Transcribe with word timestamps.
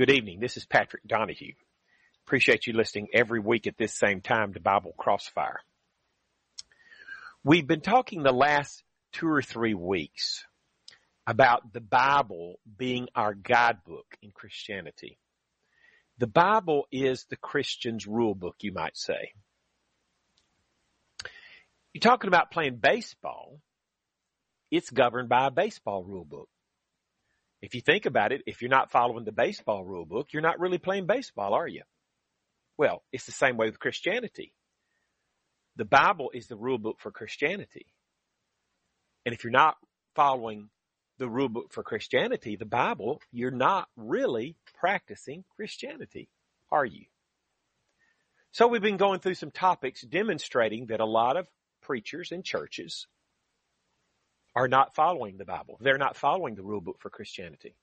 Good 0.00 0.12
evening. 0.12 0.40
This 0.40 0.56
is 0.56 0.64
Patrick 0.64 1.06
Donahue. 1.06 1.52
Appreciate 2.26 2.66
you 2.66 2.72
listening 2.72 3.08
every 3.12 3.38
week 3.38 3.66
at 3.66 3.76
this 3.76 3.92
same 3.92 4.22
time 4.22 4.54
to 4.54 4.58
Bible 4.58 4.94
Crossfire. 4.96 5.60
We've 7.44 7.66
been 7.66 7.82
talking 7.82 8.22
the 8.22 8.32
last 8.32 8.82
two 9.12 9.28
or 9.28 9.42
three 9.42 9.74
weeks 9.74 10.46
about 11.26 11.74
the 11.74 11.82
Bible 11.82 12.58
being 12.78 13.08
our 13.14 13.34
guidebook 13.34 14.06
in 14.22 14.30
Christianity. 14.30 15.18
The 16.16 16.26
Bible 16.26 16.86
is 16.90 17.26
the 17.28 17.36
Christian's 17.36 18.06
rule 18.06 18.34
book, 18.34 18.56
you 18.60 18.72
might 18.72 18.96
say. 18.96 19.32
You're 21.92 22.00
talking 22.00 22.28
about 22.28 22.50
playing 22.50 22.76
baseball. 22.76 23.60
It's 24.70 24.88
governed 24.88 25.28
by 25.28 25.48
a 25.48 25.50
baseball 25.50 26.02
rule 26.04 26.24
book. 26.24 26.48
If 27.62 27.74
you 27.74 27.80
think 27.80 28.06
about 28.06 28.32
it, 28.32 28.42
if 28.46 28.62
you're 28.62 28.70
not 28.70 28.90
following 28.90 29.24
the 29.24 29.32
baseball 29.32 29.84
rule 29.84 30.06
book, 30.06 30.28
you're 30.32 30.42
not 30.42 30.60
really 30.60 30.78
playing 30.78 31.06
baseball, 31.06 31.54
are 31.54 31.68
you? 31.68 31.82
Well, 32.78 33.02
it's 33.12 33.26
the 33.26 33.32
same 33.32 33.56
way 33.56 33.66
with 33.66 33.78
Christianity. 33.78 34.54
The 35.76 35.84
Bible 35.84 36.30
is 36.32 36.46
the 36.46 36.56
rule 36.56 36.78
book 36.78 36.96
for 36.98 37.10
Christianity. 37.10 37.86
And 39.26 39.34
if 39.34 39.44
you're 39.44 39.50
not 39.50 39.76
following 40.14 40.70
the 41.18 41.28
rule 41.28 41.50
book 41.50 41.72
for 41.72 41.82
Christianity, 41.82 42.56
the 42.56 42.64
Bible, 42.64 43.20
you're 43.30 43.50
not 43.50 43.88
really 43.96 44.56
practicing 44.78 45.44
Christianity, 45.56 46.30
are 46.72 46.86
you? 46.86 47.04
So 48.52 48.66
we've 48.66 48.82
been 48.82 48.96
going 48.96 49.20
through 49.20 49.34
some 49.34 49.50
topics 49.50 50.00
demonstrating 50.00 50.86
that 50.86 51.00
a 51.00 51.06
lot 51.06 51.36
of 51.36 51.46
preachers 51.82 52.32
and 52.32 52.44
churches 52.44 53.06
are 54.54 54.68
not 54.68 54.94
following 54.94 55.36
the 55.36 55.44
Bible. 55.44 55.78
They're 55.80 55.98
not 55.98 56.16
following 56.16 56.54
the 56.54 56.62
rule 56.62 56.80
book 56.80 56.96
for 57.00 57.10
Christianity. 57.10 57.74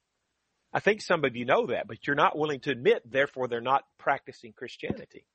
I 0.73 0.79
think 0.79 1.01
some 1.01 1.23
of 1.23 1.35
you 1.35 1.45
know 1.45 1.67
that, 1.67 1.87
but 1.87 2.05
you're 2.05 2.15
not 2.15 2.37
willing 2.37 2.59
to 2.61 2.71
admit, 2.71 3.09
therefore 3.09 3.47
they're 3.47 3.61
not 3.61 3.83
practicing 3.97 4.53
Christianity. 4.53 5.25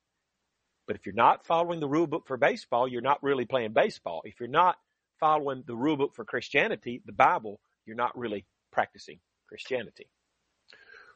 But 0.85 0.95
if 0.95 1.05
you're 1.05 1.15
not 1.15 1.45
following 1.45 1.79
the 1.79 1.87
rule 1.87 2.07
book 2.07 2.27
for 2.27 2.37
baseball, 2.37 2.87
you're 2.87 3.01
not 3.01 3.23
really 3.23 3.45
playing 3.45 3.73
baseball. 3.73 4.21
If 4.25 4.39
you're 4.39 4.49
not 4.49 4.77
following 5.19 5.63
the 5.65 5.75
rule 5.75 5.97
book 5.97 6.13
for 6.13 6.25
Christianity, 6.25 7.01
the 7.05 7.13
Bible, 7.13 7.59
you're 7.85 7.95
not 7.95 8.17
really 8.17 8.45
practicing 8.71 9.19
Christianity. 9.47 10.07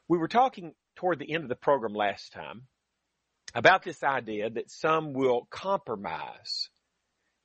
We 0.08 0.18
were 0.18 0.28
talking 0.28 0.72
toward 0.96 1.18
the 1.18 1.32
end 1.32 1.44
of 1.44 1.48
the 1.48 1.54
program 1.54 1.94
last 1.94 2.32
time 2.32 2.62
about 3.54 3.82
this 3.82 4.02
idea 4.02 4.50
that 4.50 4.70
some 4.70 5.12
will 5.12 5.46
compromise 5.50 6.70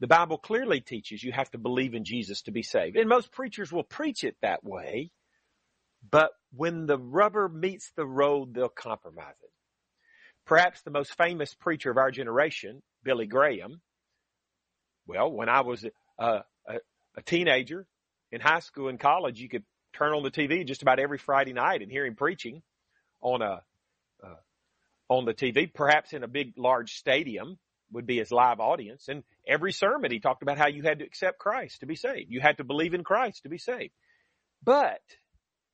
the 0.03 0.07
Bible 0.07 0.37
clearly 0.37 0.81
teaches 0.81 1.23
you 1.23 1.31
have 1.31 1.49
to 1.51 1.57
believe 1.57 1.93
in 1.93 2.03
Jesus 2.03 2.41
to 2.41 2.51
be 2.51 2.61
saved. 2.61 2.97
And 2.97 3.07
most 3.07 3.31
preachers 3.31 3.71
will 3.71 3.85
preach 3.85 4.25
it 4.25 4.35
that 4.41 4.61
way. 4.61 5.11
But 6.11 6.31
when 6.53 6.87
the 6.87 6.97
rubber 6.97 7.47
meets 7.47 7.89
the 7.95 8.05
road, 8.05 8.53
they'll 8.53 8.67
compromise 8.67 9.37
it. 9.41 9.49
Perhaps 10.45 10.81
the 10.81 10.91
most 10.91 11.15
famous 11.15 11.53
preacher 11.53 11.89
of 11.89 11.95
our 11.95 12.11
generation, 12.11 12.81
Billy 13.05 13.27
Graham. 13.27 13.79
Well, 15.07 15.31
when 15.31 15.47
I 15.47 15.61
was 15.61 15.85
a, 16.19 16.43
a, 16.67 16.79
a 17.15 17.21
teenager 17.25 17.87
in 18.29 18.41
high 18.41 18.59
school 18.59 18.89
and 18.89 18.99
college, 18.99 19.39
you 19.39 19.47
could 19.47 19.63
turn 19.93 20.11
on 20.11 20.23
the 20.23 20.31
TV 20.31 20.67
just 20.67 20.81
about 20.81 20.99
every 20.99 21.17
Friday 21.17 21.53
night 21.53 21.81
and 21.81 21.89
hear 21.89 22.05
him 22.05 22.15
preaching 22.15 22.61
on 23.21 23.41
a, 23.41 23.61
uh, 24.21 24.35
on 25.07 25.23
the 25.23 25.33
TV, 25.33 25.73
perhaps 25.73 26.11
in 26.11 26.25
a 26.25 26.27
big, 26.27 26.55
large 26.57 26.95
stadium 26.95 27.57
would 27.93 28.05
be 28.05 28.17
his 28.17 28.33
live 28.33 28.59
audience. 28.59 29.07
And 29.07 29.23
every 29.47 29.71
sermon 29.71 30.11
he 30.11 30.19
talked 30.19 30.41
about 30.41 30.57
how 30.57 30.67
you 30.67 30.83
had 30.83 30.99
to 30.99 31.05
accept 31.05 31.39
Christ 31.39 31.79
to 31.79 31.85
be 31.85 31.95
saved. 31.95 32.29
You 32.29 32.41
had 32.41 32.57
to 32.57 32.63
believe 32.63 32.93
in 32.93 33.03
Christ 33.03 33.43
to 33.43 33.49
be 33.49 33.57
saved. 33.57 33.93
But 34.63 35.01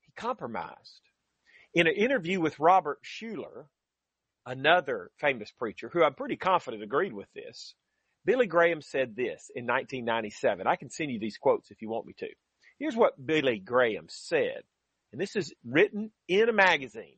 he 0.01 0.11
compromised. 0.15 1.01
In 1.73 1.87
an 1.87 1.95
interview 1.95 2.39
with 2.39 2.59
Robert 2.59 2.99
Schuller, 3.03 3.65
another 4.45 5.11
famous 5.19 5.51
preacher 5.51 5.89
who 5.91 6.03
I'm 6.03 6.15
pretty 6.15 6.37
confident 6.37 6.81
agreed 6.81 7.13
with 7.13 7.31
this, 7.33 7.75
Billy 8.25 8.47
Graham 8.47 8.81
said 8.81 9.15
this 9.15 9.49
in 9.55 9.65
1997. 9.65 10.67
I 10.67 10.75
can 10.75 10.89
send 10.89 11.11
you 11.11 11.19
these 11.19 11.37
quotes 11.37 11.71
if 11.71 11.81
you 11.81 11.89
want 11.89 12.05
me 12.05 12.13
to. 12.19 12.27
Here's 12.79 12.95
what 12.95 13.23
Billy 13.23 13.59
Graham 13.59 14.07
said. 14.09 14.63
And 15.11 15.21
this 15.21 15.35
is 15.35 15.53
written 15.63 16.11
in 16.27 16.49
a 16.49 16.53
magazine. 16.53 17.17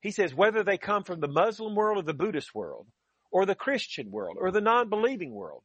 He 0.00 0.10
says, 0.10 0.34
whether 0.34 0.62
they 0.62 0.78
come 0.78 1.04
from 1.04 1.20
the 1.20 1.28
Muslim 1.28 1.74
world 1.74 1.98
or 1.98 2.02
the 2.02 2.14
Buddhist 2.14 2.54
world, 2.54 2.86
or 3.30 3.46
the 3.46 3.54
Christian 3.54 4.10
world 4.10 4.36
or 4.40 4.50
the 4.50 4.60
non-believing 4.60 5.32
world. 5.32 5.62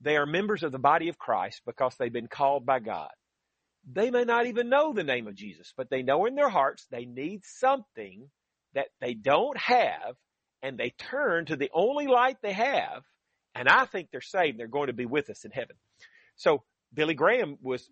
They 0.00 0.16
are 0.16 0.26
members 0.26 0.62
of 0.62 0.72
the 0.72 0.78
body 0.78 1.08
of 1.08 1.18
Christ 1.18 1.62
because 1.64 1.94
they've 1.96 2.12
been 2.12 2.28
called 2.28 2.66
by 2.66 2.80
God. 2.80 3.10
They 3.90 4.10
may 4.10 4.24
not 4.24 4.46
even 4.46 4.68
know 4.68 4.92
the 4.92 5.04
name 5.04 5.26
of 5.26 5.34
Jesus, 5.34 5.72
but 5.76 5.90
they 5.90 6.02
know 6.02 6.26
in 6.26 6.34
their 6.34 6.48
hearts 6.48 6.86
they 6.90 7.04
need 7.04 7.42
something 7.44 8.28
that 8.74 8.88
they 9.00 9.14
don't 9.14 9.56
have 9.58 10.16
and 10.62 10.78
they 10.78 10.90
turn 10.90 11.46
to 11.46 11.56
the 11.56 11.70
only 11.72 12.06
light 12.06 12.38
they 12.42 12.52
have. 12.52 13.04
And 13.54 13.68
I 13.68 13.84
think 13.84 14.08
they're 14.10 14.20
saved. 14.20 14.58
They're 14.58 14.66
going 14.66 14.88
to 14.88 14.94
be 14.94 15.06
with 15.06 15.30
us 15.30 15.44
in 15.44 15.50
heaven. 15.50 15.76
So 16.36 16.64
Billy 16.92 17.14
Graham 17.14 17.58
was 17.62 17.88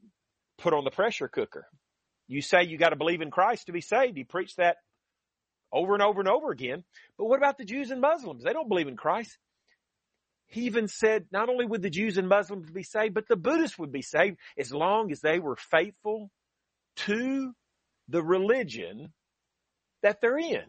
put 0.58 0.72
on 0.72 0.84
the 0.84 0.90
pressure 0.90 1.28
cooker. 1.28 1.66
You 2.26 2.40
say 2.40 2.64
you 2.64 2.78
got 2.78 2.90
to 2.90 2.96
believe 2.96 3.20
in 3.20 3.30
Christ 3.30 3.66
to 3.66 3.72
be 3.72 3.80
saved. 3.80 4.16
He 4.16 4.24
preached 4.24 4.56
that 4.56 4.78
over 5.72 5.94
and 5.94 6.02
over 6.02 6.20
and 6.20 6.28
over 6.28 6.50
again. 6.50 6.84
But 7.18 7.26
what 7.26 7.38
about 7.38 7.58
the 7.58 7.64
Jews 7.64 7.90
and 7.90 8.00
Muslims? 8.00 8.44
They 8.44 8.52
don't 8.52 8.68
believe 8.68 8.88
in 8.88 8.96
Christ. 8.96 9.36
He 10.46 10.62
even 10.62 10.86
said 10.86 11.26
not 11.32 11.48
only 11.48 11.64
would 11.64 11.80
the 11.80 11.88
Jews 11.88 12.18
and 12.18 12.28
Muslims 12.28 12.70
be 12.70 12.82
saved, 12.82 13.14
but 13.14 13.26
the 13.26 13.36
Buddhists 13.36 13.78
would 13.78 13.92
be 13.92 14.02
saved 14.02 14.36
as 14.58 14.70
long 14.70 15.10
as 15.10 15.20
they 15.20 15.38
were 15.38 15.56
faithful 15.56 16.30
to 16.96 17.52
the 18.08 18.22
religion 18.22 19.12
that 20.02 20.20
they're 20.20 20.38
in. 20.38 20.64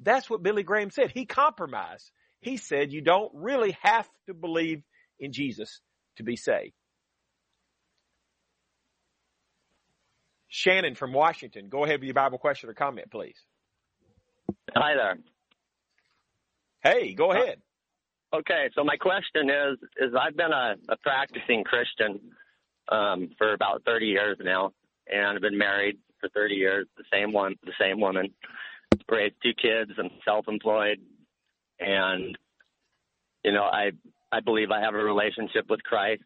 That's 0.00 0.28
what 0.28 0.42
Billy 0.42 0.62
Graham 0.62 0.90
said. 0.90 1.10
He 1.10 1.24
compromised. 1.24 2.10
He 2.40 2.58
said 2.58 2.92
you 2.92 3.00
don't 3.00 3.32
really 3.34 3.76
have 3.82 4.06
to 4.26 4.34
believe 4.34 4.82
in 5.18 5.32
Jesus 5.32 5.80
to 6.16 6.22
be 6.22 6.36
saved. 6.36 6.74
Shannon 10.48 10.94
from 10.94 11.12
Washington, 11.12 11.68
go 11.68 11.84
ahead 11.84 12.00
with 12.00 12.06
your 12.06 12.14
Bible 12.14 12.38
question 12.38 12.68
or 12.68 12.74
comment, 12.74 13.10
please. 13.10 13.38
Hi 14.76 14.92
there. 14.94 15.16
Hey, 16.82 17.14
go 17.14 17.30
uh, 17.30 17.34
ahead. 17.34 17.62
Uh, 18.30 18.36
okay, 18.36 18.68
so 18.74 18.84
my 18.84 18.96
question 18.96 19.48
is: 19.48 19.78
is 19.96 20.14
I've 20.14 20.36
been 20.36 20.52
a, 20.52 20.74
a 20.90 20.96
practicing 20.98 21.64
Christian 21.64 22.20
um, 22.90 23.30
for 23.38 23.54
about 23.54 23.84
30 23.86 24.04
years 24.04 24.36
now, 24.44 24.72
and 25.10 25.28
I've 25.28 25.40
been 25.40 25.56
married 25.56 25.96
for 26.20 26.28
30 26.28 26.54
years. 26.56 26.86
The 26.98 27.04
same 27.10 27.32
one, 27.32 27.54
the 27.64 27.72
same 27.80 28.00
woman, 28.00 28.28
raised 29.08 29.36
two 29.42 29.54
kids, 29.54 29.92
and 29.96 30.10
self-employed, 30.26 30.98
and 31.80 32.36
you 33.44 33.52
know, 33.52 33.64
I 33.64 33.92
I 34.30 34.40
believe 34.40 34.70
I 34.70 34.82
have 34.82 34.94
a 34.94 35.02
relationship 35.02 35.70
with 35.70 35.82
Christ. 35.84 36.22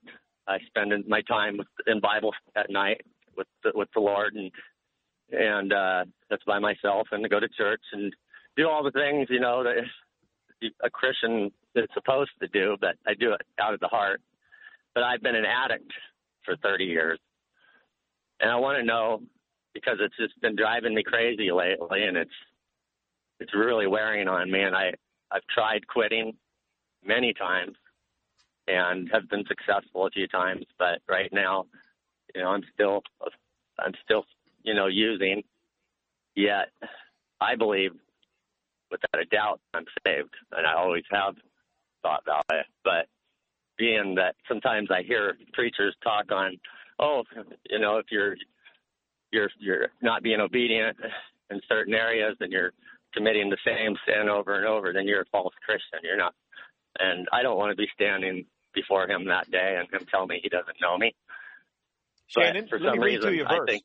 I 0.49 0.59
spend 0.66 0.93
my 1.06 1.22
time 1.22 1.59
with, 1.59 1.69
in 1.87 2.00
Bible 2.00 2.33
at 2.56 2.69
night 2.69 3.03
with 3.37 3.47
the, 3.62 3.71
with 3.77 3.91
the 3.94 4.00
Lord, 4.00 4.34
and 4.34 4.50
and 5.31 5.72
uh, 5.72 6.05
that's 6.28 6.43
by 6.43 6.59
myself, 6.59 7.06
and 7.12 7.22
to 7.22 7.28
go 7.28 7.39
to 7.39 7.49
church 7.56 7.83
and 7.93 8.12
do 8.56 8.69
all 8.69 8.83
the 8.83 8.91
things 8.91 9.28
you 9.31 9.41
know 9.41 9.62
that 9.65 9.77
a 10.83 10.91
Christian 10.91 11.50
is 11.75 11.87
supposed 11.94 12.33
to 12.41 12.49
do, 12.49 12.77
but 12.81 12.97
I 13.06 13.15
do 13.15 13.33
it 13.33 13.41
out 13.61 13.75
of 13.75 13.81
the 13.81 13.88
heart. 13.88 14.21
But 14.94 15.05
I've 15.05 15.22
been 15.22 15.37
an 15.37 15.44
addict 15.44 15.91
for 16.44 16.56
30 16.56 16.84
years, 16.84 17.19
and 18.41 18.50
I 18.50 18.56
want 18.56 18.78
to 18.78 18.84
know 18.84 19.22
because 19.72 19.99
it's 20.00 20.16
just 20.16 20.41
been 20.41 20.56
driving 20.56 20.94
me 20.94 21.03
crazy 21.03 21.53
lately, 21.53 22.05
and 22.05 22.16
it's 22.16 22.31
it's 23.39 23.55
really 23.55 23.87
wearing 23.87 24.28
on 24.28 24.50
me. 24.50 24.62
And 24.62 24.75
I 24.75 24.93
I've 25.31 25.47
tried 25.55 25.87
quitting 25.87 26.33
many 27.05 27.33
times 27.33 27.77
and 28.66 29.09
have 29.12 29.28
been 29.28 29.44
successful 29.47 30.06
a 30.06 30.10
few 30.10 30.27
times, 30.28 30.65
but 30.78 31.00
right 31.09 31.33
now, 31.33 31.66
you 32.34 32.43
know, 32.43 32.49
I'm 32.49 32.65
still 32.75 33.03
I'm 33.78 33.93
still 34.05 34.25
you 34.62 34.75
know 34.75 34.87
using. 34.87 35.43
Yet, 36.34 36.69
I 37.41 37.56
believe 37.56 37.93
without 38.91 39.21
a 39.21 39.25
doubt 39.27 39.60
I'm 39.75 39.87
saved, 40.07 40.34
and 40.53 40.66
I 40.66 40.75
always 40.75 41.04
have 41.10 41.34
thought 42.03 42.22
that 42.27 42.45
way. 42.51 42.63
But 42.84 43.07
being 43.78 44.16
that 44.16 44.37
sometimes 44.48 44.91
I 44.91 45.03
hear 45.03 45.37
preachers 45.53 45.95
talk 46.03 46.31
on, 46.33 46.59
oh, 46.98 47.25
you 47.69 47.78
know, 47.78 47.98
if 47.98 48.07
you're 48.10 48.37
you're 49.33 49.51
you're 49.59 49.89
not 50.03 50.22
being 50.22 50.41
obedient 50.41 50.97
in 51.51 51.60
certain 51.69 51.95
areas, 51.95 52.37
then 52.41 52.51
you're 52.51 52.72
committing 53.15 53.51
the 53.51 53.59
same 53.65 53.97
sin 54.07 54.28
over 54.28 54.57
and 54.57 54.66
over, 54.66 54.92
then 54.92 55.07
you're 55.07 55.22
a 55.22 55.27
false 55.33 55.54
Christian. 55.65 56.01
You're 56.03 56.16
not. 56.16 56.34
And 56.98 57.28
I 57.33 57.42
don't 57.42 57.57
want 57.57 57.71
to 57.71 57.77
be 57.77 57.89
standing 57.95 58.47
before 58.75 59.09
him 59.09 59.27
that 59.27 59.51
day 59.51 59.77
and 59.78 59.89
him 59.92 60.07
tell 60.10 60.27
me 60.27 60.41
he 60.42 60.48
doesn't 60.48 60.77
know 60.81 60.97
me. 60.97 61.15
Shannon, 62.27 62.69
for 62.69 62.78
let 62.78 62.95
some 62.95 63.01
reason, 63.01 63.31
to 63.31 63.37
you 63.37 63.45
a 63.45 63.48
verse. 63.48 63.60
I 63.63 63.72
think, 63.72 63.84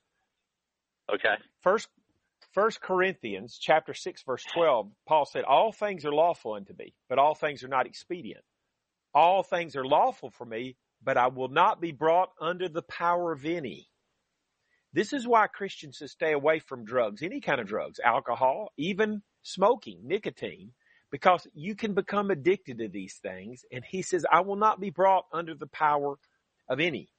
okay. 1.13 1.35
First 1.61 1.89
First 2.55 2.79
Corinthians 2.79 3.57
chapter 3.61 3.93
6 3.93 4.23
verse 4.23 4.45
12, 4.53 4.89
Paul 5.05 5.25
said, 5.25 5.43
all 5.43 5.73
things 5.73 6.05
are 6.05 6.13
lawful 6.13 6.53
unto 6.53 6.73
me, 6.73 6.93
but 7.09 7.19
all 7.19 7.35
things 7.35 7.65
are 7.65 7.67
not 7.67 7.85
expedient. 7.85 8.45
All 9.13 9.43
things 9.43 9.75
are 9.75 9.85
lawful 9.85 10.29
for 10.29 10.45
me, 10.45 10.77
but 11.03 11.17
I 11.17 11.27
will 11.27 11.49
not 11.49 11.81
be 11.81 11.91
brought 11.91 12.29
under 12.39 12.69
the 12.69 12.81
power 12.81 13.33
of 13.33 13.43
any. 13.43 13.89
This 14.93 15.11
is 15.11 15.27
why 15.27 15.47
Christians 15.47 15.97
should 15.97 16.09
stay 16.09 16.31
away 16.31 16.59
from 16.59 16.85
drugs, 16.85 17.21
any 17.21 17.41
kind 17.41 17.59
of 17.59 17.67
drugs, 17.67 17.99
alcohol, 18.01 18.71
even 18.77 19.21
smoking, 19.43 19.99
nicotine, 20.05 20.71
because 21.11 21.45
you 21.53 21.75
can 21.75 21.93
become 21.93 22.31
addicted 22.31 22.77
to 22.77 22.87
these 22.87 23.15
things. 23.15 23.65
And 23.69 23.83
he 23.83 24.01
says, 24.01 24.25
I 24.31 24.39
will 24.39 24.55
not 24.55 24.79
be 24.79 24.91
brought 24.91 25.25
under 25.33 25.55
the 25.55 25.67
power 25.67 26.15
of 26.69 26.79
any. 26.79 27.09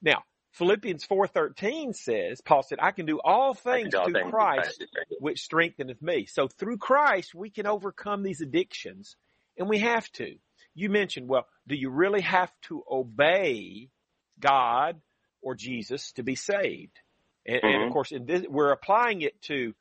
Now, 0.00 0.22
Philippians 0.54 1.04
4.13 1.06 1.96
says, 1.96 2.40
Paul 2.40 2.62
said, 2.62 2.78
I 2.80 2.92
can 2.92 3.06
do 3.06 3.20
all 3.22 3.54
things 3.54 3.92
through 3.92 4.30
Christ, 4.30 4.84
which 5.18 5.42
strengtheneth 5.42 6.00
me. 6.00 6.26
So 6.26 6.46
through 6.46 6.78
Christ, 6.78 7.34
we 7.34 7.50
can 7.50 7.66
overcome 7.66 8.22
these 8.22 8.40
addictions 8.40 9.16
and 9.58 9.68
we 9.68 9.80
have 9.80 10.10
to. 10.12 10.36
You 10.74 10.90
mentioned, 10.90 11.28
well, 11.28 11.46
do 11.66 11.74
you 11.74 11.90
really 11.90 12.20
have 12.20 12.52
to 12.62 12.84
obey 12.88 13.90
God 14.38 15.00
or 15.42 15.56
Jesus 15.56 16.12
to 16.12 16.22
be 16.22 16.36
saved? 16.36 16.98
And, 17.44 17.56
mm-hmm. 17.56 17.66
and 17.66 17.74
of 17.74 17.80
mm-hmm. 17.82 17.92
course, 17.92 18.12
this, 18.24 18.44
we're 18.48 18.72
applying 18.72 19.22
it 19.22 19.40
to 19.42 19.74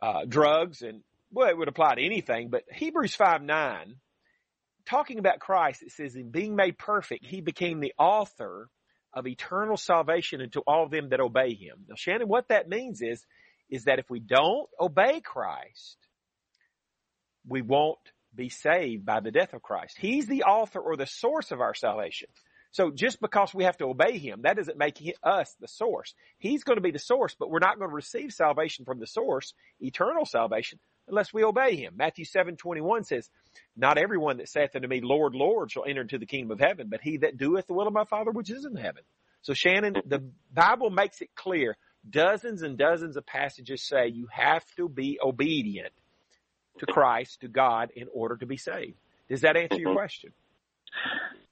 uh, 0.00 0.26
drugs 0.28 0.82
and 0.82 1.02
well, 1.32 1.48
it 1.48 1.56
would 1.56 1.68
apply 1.68 1.96
to 1.96 2.04
anything. 2.04 2.50
But 2.50 2.64
Hebrews 2.72 3.14
five 3.14 3.42
nine, 3.42 3.96
talking 4.86 5.18
about 5.18 5.38
Christ, 5.38 5.82
it 5.82 5.92
says, 5.92 6.16
"In 6.16 6.30
being 6.30 6.56
made 6.56 6.78
perfect, 6.78 7.24
He 7.24 7.40
became 7.40 7.78
the 7.78 7.92
author 7.98 8.68
of 9.12 9.26
eternal 9.26 9.76
salvation 9.76 10.40
unto 10.40 10.60
all 10.60 10.88
them 10.88 11.08
that 11.10 11.20
obey 11.20 11.54
Him." 11.54 11.84
Now, 11.88 11.94
Shannon, 11.96 12.28
what 12.28 12.48
that 12.48 12.68
means 12.68 13.02
is, 13.02 13.24
is 13.68 13.84
that 13.84 13.98
if 13.98 14.10
we 14.10 14.20
don't 14.20 14.68
obey 14.78 15.20
Christ, 15.20 15.96
we 17.46 17.62
won't 17.62 17.98
be 18.34 18.48
saved 18.48 19.04
by 19.04 19.20
the 19.20 19.30
death 19.30 19.54
of 19.54 19.62
Christ. 19.62 19.96
He's 19.98 20.26
the 20.26 20.44
author 20.44 20.80
or 20.80 20.96
the 20.96 21.06
source 21.06 21.50
of 21.50 21.60
our 21.60 21.74
salvation. 21.74 22.28
So 22.72 22.92
just 22.92 23.20
because 23.20 23.52
we 23.52 23.64
have 23.64 23.76
to 23.78 23.86
obey 23.86 24.18
him, 24.18 24.42
that 24.42 24.56
doesn't 24.56 24.78
make 24.78 25.02
us 25.24 25.54
the 25.60 25.66
source. 25.66 26.14
He's 26.38 26.62
going 26.62 26.76
to 26.76 26.82
be 26.82 26.92
the 26.92 27.00
source, 27.00 27.34
but 27.36 27.50
we're 27.50 27.58
not 27.58 27.78
going 27.78 27.90
to 27.90 27.94
receive 27.94 28.32
salvation 28.32 28.84
from 28.84 29.00
the 29.00 29.08
source, 29.08 29.54
eternal 29.80 30.24
salvation, 30.24 30.78
unless 31.10 31.32
we 31.32 31.44
obey 31.44 31.76
him. 31.76 31.94
Matthew 31.96 32.24
7, 32.24 32.56
21 32.56 33.04
says, 33.04 33.28
Not 33.76 33.98
everyone 33.98 34.38
that 34.38 34.48
saith 34.48 34.74
unto 34.74 34.88
me, 34.88 35.00
Lord, 35.02 35.34
Lord, 35.34 35.70
shall 35.70 35.84
enter 35.84 36.02
into 36.02 36.18
the 36.18 36.26
kingdom 36.26 36.52
of 36.52 36.60
heaven, 36.60 36.88
but 36.88 37.00
he 37.02 37.18
that 37.18 37.36
doeth 37.36 37.66
the 37.66 37.74
will 37.74 37.86
of 37.86 37.92
my 37.92 38.04
Father 38.04 38.30
which 38.30 38.50
is 38.50 38.64
in 38.64 38.76
heaven. 38.76 39.02
So 39.42 39.54
Shannon, 39.54 39.96
the 40.06 40.22
Bible 40.52 40.90
makes 40.90 41.20
it 41.20 41.34
clear. 41.34 41.76
Dozens 42.08 42.62
and 42.62 42.78
dozens 42.78 43.16
of 43.16 43.26
passages 43.26 43.82
say 43.82 44.08
you 44.08 44.28
have 44.30 44.64
to 44.76 44.88
be 44.88 45.18
obedient 45.22 45.92
to 46.78 46.86
Christ, 46.86 47.40
to 47.42 47.48
God, 47.48 47.90
in 47.94 48.08
order 48.12 48.36
to 48.36 48.46
be 48.46 48.56
saved. 48.56 48.96
Does 49.28 49.42
that 49.42 49.56
answer 49.56 49.78
your 49.78 49.94
question? 49.94 50.32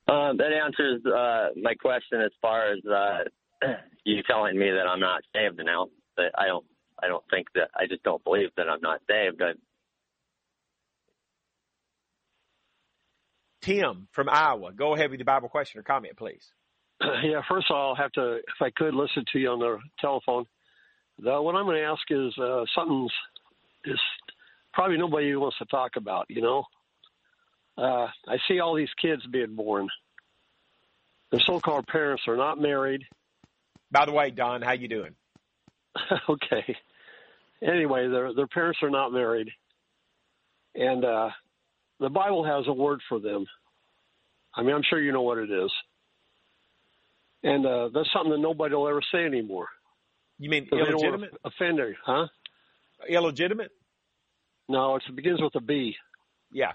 Uh, 0.09 0.33
that 0.33 0.53
answers 0.53 1.05
uh, 1.05 1.49
my 1.61 1.75
question 1.75 2.23
as 2.23 2.33
far 2.41 2.73
as 2.73 2.79
uh, 2.87 3.69
you 4.05 4.23
telling 4.23 4.59
me 4.59 4.71
that 4.71 4.87
I'm 4.89 5.01
not 5.01 5.23
saved 5.35 5.61
now. 5.65 5.89
But 6.17 6.33
I 6.37 6.47
don't. 6.47 6.65
I 7.03 7.09
don't 7.09 7.25
think 7.31 7.49
that. 7.55 7.71
I 7.75 7.87
just 7.87 8.03
don't 8.03 8.23
believe 8.25 8.51
that 8.57 8.69
I'm 8.69 8.81
not 8.81 9.01
saved. 9.09 9.41
I, 9.43 9.53
Tim 13.63 14.09
from 14.13 14.29
Iowa, 14.29 14.73
go 14.73 14.95
ahead 14.95 15.11
with 15.11 15.21
your 15.21 15.25
Bible 15.25 15.49
question 15.49 15.81
or 15.81 15.83
comment, 15.83 16.17
please. 16.17 16.45
Yeah, 17.23 17.43
first 17.49 17.67
of 17.71 17.77
all, 17.77 17.91
I'll 17.91 18.03
have 18.03 18.13
to, 18.13 18.37
if 18.37 18.61
I 18.61 18.71
could, 18.75 18.95
listen 18.95 19.25
to 19.33 19.39
you 19.39 19.51
on 19.51 19.61
the 19.61 19.79
telephone. 20.01 20.47
The, 21.19 21.41
what 21.41 21.55
I'm 21.55 21.65
going 21.65 21.77
to 21.77 21.85
ask 21.85 22.03
is 22.11 22.37
uh, 22.39 22.65
something 22.75 23.09
is 23.85 24.01
probably 24.73 24.99
nobody 24.99 25.35
wants 25.37 25.59
to 25.59 25.65
talk 25.67 25.93
about. 25.97 26.27
You 26.29 26.43
know, 26.43 26.65
uh, 27.77 28.09
I 28.27 28.37
see 28.49 28.59
all 28.61 28.75
these 28.75 28.89
kids 29.01 29.23
being 29.31 29.55
born. 29.55 29.89
Their 31.31 31.41
so-called 31.41 31.87
parents 31.87 32.23
are 32.27 32.37
not 32.37 32.61
married. 32.61 33.03
By 33.91 34.07
the 34.07 34.13
way, 34.13 34.31
Don, 34.31 34.63
how 34.63 34.73
you 34.73 34.89
doing? 34.89 35.15
okay. 36.29 36.77
Anyway, 37.63 38.09
their 38.09 38.35
their 38.35 38.47
parents 38.47 38.79
are 38.83 38.91
not 38.91 39.13
married, 39.13 39.51
and 40.75 41.05
uh, 41.05 41.31
the 41.99 42.09
Bible 42.09 42.45
has 42.45 42.67
a 42.69 42.73
word 42.73 43.01
for 43.09 43.19
them. 43.19 43.47
I 44.55 44.63
mean, 44.63 44.75
I'm 44.75 44.83
sure 44.89 45.01
you 45.01 45.13
know 45.13 45.23
what 45.23 45.39
it 45.39 45.51
is, 45.51 45.71
and 47.43 47.67
uh, 47.67 47.89
that's 47.93 48.13
something 48.13 48.33
that 48.33 48.39
nobody 48.39 48.75
will 48.75 48.89
ever 48.89 49.03
say 49.13 49.25
anymore. 49.25 49.69
You 50.39 50.51
mean 50.51 50.69
illegitimate? 50.71 51.35
Offender, 51.45 51.97
huh? 52.05 52.27
Illegitimate? 53.09 53.71
No, 54.69 54.97
it 54.97 55.03
begins 55.15 55.41
with 55.41 55.55
a 55.57 55.61
B. 55.61 55.97
Yeah. 56.53 56.73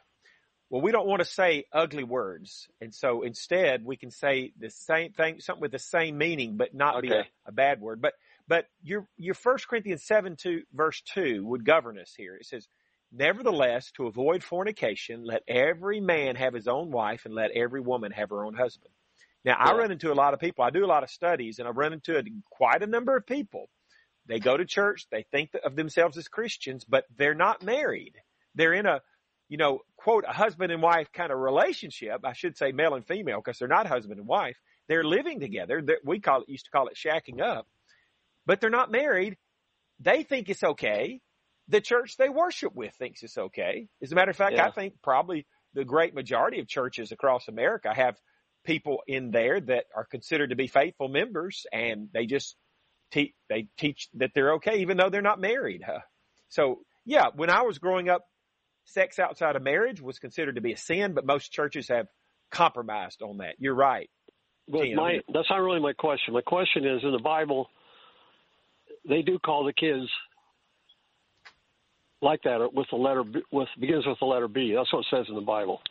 Well, 0.70 0.82
we 0.82 0.92
don't 0.92 1.06
want 1.06 1.20
to 1.20 1.26
say 1.26 1.66
ugly 1.72 2.04
words. 2.04 2.68
And 2.82 2.94
so 2.94 3.22
instead 3.22 3.86
we 3.86 3.96
can 3.96 4.10
say 4.10 4.54
the 4.60 4.72
same 4.72 5.12
thing, 5.14 5.40
something 5.40 5.62
with 5.62 5.72
the 5.72 5.80
same 5.80 6.18
meaning, 6.18 6.58
but 6.58 6.74
not 6.74 6.98
okay. 6.98 7.08
be 7.08 7.14
a, 7.14 7.26
a, 7.46 7.52
bad 7.52 7.80
word. 7.80 8.02
But, 8.02 8.14
but 8.54 8.68
your, 8.84 9.08
your 9.18 9.34
first 9.34 9.68
Corinthians 9.68 10.04
7 10.04 10.36
2 10.36 10.62
verse 10.72 11.02
2 11.16 11.44
would 11.44 11.66
govern 11.66 11.98
us 11.98 12.14
here. 12.16 12.36
It 12.36 12.46
says, 12.46 12.68
Nevertheless, 13.12 13.90
to 13.94 14.06
avoid 14.06 14.44
fornication, 14.44 15.24
let 15.24 15.42
every 15.48 16.00
man 16.00 16.36
have 16.36 16.54
his 16.54 16.68
own 16.68 16.92
wife 16.92 17.26
and 17.26 17.34
let 17.34 17.50
every 17.50 17.82
woman 17.82 18.12
have 18.12 18.30
her 18.30 18.46
own 18.46 18.54
husband. 18.54 18.94
Now, 19.44 19.56
I 19.58 19.74
run 19.74 19.92
into 19.92 20.12
a 20.12 20.14
lot 20.14 20.36
of 20.36 20.40
people. 20.40 20.64
I 20.64 20.70
do 20.70 20.86
a 20.86 20.94
lot 20.94 21.02
of 21.02 21.10
studies 21.10 21.58
and 21.58 21.68
I 21.68 21.72
run 21.72 21.94
into 21.94 22.16
a, 22.16 22.22
quite 22.52 22.84
a 22.84 22.86
number 22.86 23.18
of 23.18 23.26
people. 23.26 23.70
They 24.28 24.38
go 24.38 24.56
to 24.56 24.66
church. 24.66 25.08
They 25.10 25.26
think 25.32 25.50
of 25.66 25.76
themselves 25.76 26.16
as 26.20 26.28
Christians, 26.28 26.86
but 26.86 27.06
they're 27.18 27.34
not 27.34 27.64
married. 27.64 28.14
They're 28.54 28.74
in 28.74 28.86
a, 28.86 29.02
you 29.50 29.58
know, 29.58 29.80
quote, 29.98 30.26
a 30.28 30.32
husband 30.32 30.72
and 30.72 30.84
wife 30.84 31.12
kind 31.12 31.32
of 31.32 31.40
relationship. 31.40 32.24
I 32.24 32.34
should 32.34 32.56
say 32.56 32.72
male 32.72 32.94
and 32.94 33.08
female 33.08 33.42
because 33.44 33.58
they're 33.58 33.68
not 33.68 33.88
husband 33.88 34.20
and 34.20 34.28
wife. 34.28 34.58
They're 34.88 35.04
living 35.04 35.40
together. 35.40 35.82
They're, 35.82 36.02
we 36.06 36.20
call 36.20 36.44
it, 36.44 36.50
used 36.50 36.66
to 36.66 36.72
call 36.72 36.88
it 36.88 36.96
shacking 36.96 37.42
up, 37.42 37.66
but 38.46 38.62
they're 38.62 38.70
not 38.70 38.92
married. 38.92 39.38
They 40.00 40.24
think 40.24 40.50
it's 40.50 40.64
okay. 40.64 41.22
The 41.70 41.82
church 41.82 42.18
they 42.18 42.30
worship 42.30 42.76
with 42.76 42.94
thinks 42.96 43.24
it's 43.24 43.38
okay. 43.38 43.88
As 44.02 44.12
a 44.12 44.16
matter 44.16 44.32
of 44.32 44.38
fact, 44.38 44.56
yeah. 44.56 44.68
I 44.68 44.72
think 44.72 44.96
probably 45.02 45.46
the 45.74 45.86
great 45.86 46.14
majority 46.14 46.60
of 46.60 46.68
churches 46.68 47.12
across 47.12 47.48
America 47.48 47.94
have 47.94 48.18
people 48.66 49.00
in 49.08 49.32
there 49.32 49.60
that 49.60 49.86
are 49.96 50.06
considered 50.06 50.50
to 50.50 50.56
be 50.56 50.68
faithful 50.68 51.08
members 51.08 51.66
and 51.72 52.10
they 52.14 52.26
just 52.26 52.56
teach, 53.12 53.34
they 53.50 53.68
teach 53.78 54.10
that 54.16 54.32
they're 54.36 54.54
okay 54.56 54.80
even 54.80 54.98
though 54.98 55.10
they're 55.10 55.22
not 55.22 55.40
married. 55.40 55.82
Huh? 55.86 56.00
So 56.50 56.80
yeah, 57.06 57.28
when 57.36 57.50
I 57.50 57.64
was 57.64 57.78
growing 57.78 58.10
up, 58.10 58.26
sex 58.86 59.20
outside 59.20 59.56
of 59.56 59.64
marriage 59.64 60.02
was 60.02 60.20
considered 60.20 60.56
to 60.56 60.62
be 60.62 60.74
a 60.74 60.78
sin, 60.78 61.14
but 61.14 61.26
most 61.26 61.52
churches 61.52 61.88
have 61.88 62.08
compromised 62.52 63.22
on 63.22 63.38
that. 63.38 63.56
You're 63.60 63.76
right. 63.76 64.10
But 64.68 64.86
my, 64.96 65.20
that's 65.34 65.50
not 65.50 65.58
really 65.58 65.82
my 65.82 65.94
question. 65.94 66.34
My 66.34 66.42
question 66.42 66.86
is 66.86 67.04
in 67.04 67.12
the 67.12 67.20
Bible, 67.20 67.70
they 69.08 69.22
do 69.22 69.40
call 69.40 69.66
the 69.66 69.74
kids 69.74 70.10
like 72.22 72.42
that 72.44 72.74
with 72.74 72.88
the 72.90 72.96
letter 72.96 73.24
with 73.52 73.68
begins 73.80 74.06
with 74.06 74.20
the 74.20 74.26
letter 74.26 74.48
B. 74.48 74.74
That's 74.76 74.92
what 74.94 75.02
it 75.02 75.08
says 75.12 75.26
in 75.30 75.36
the 75.36 75.42
Bible. 75.42 75.82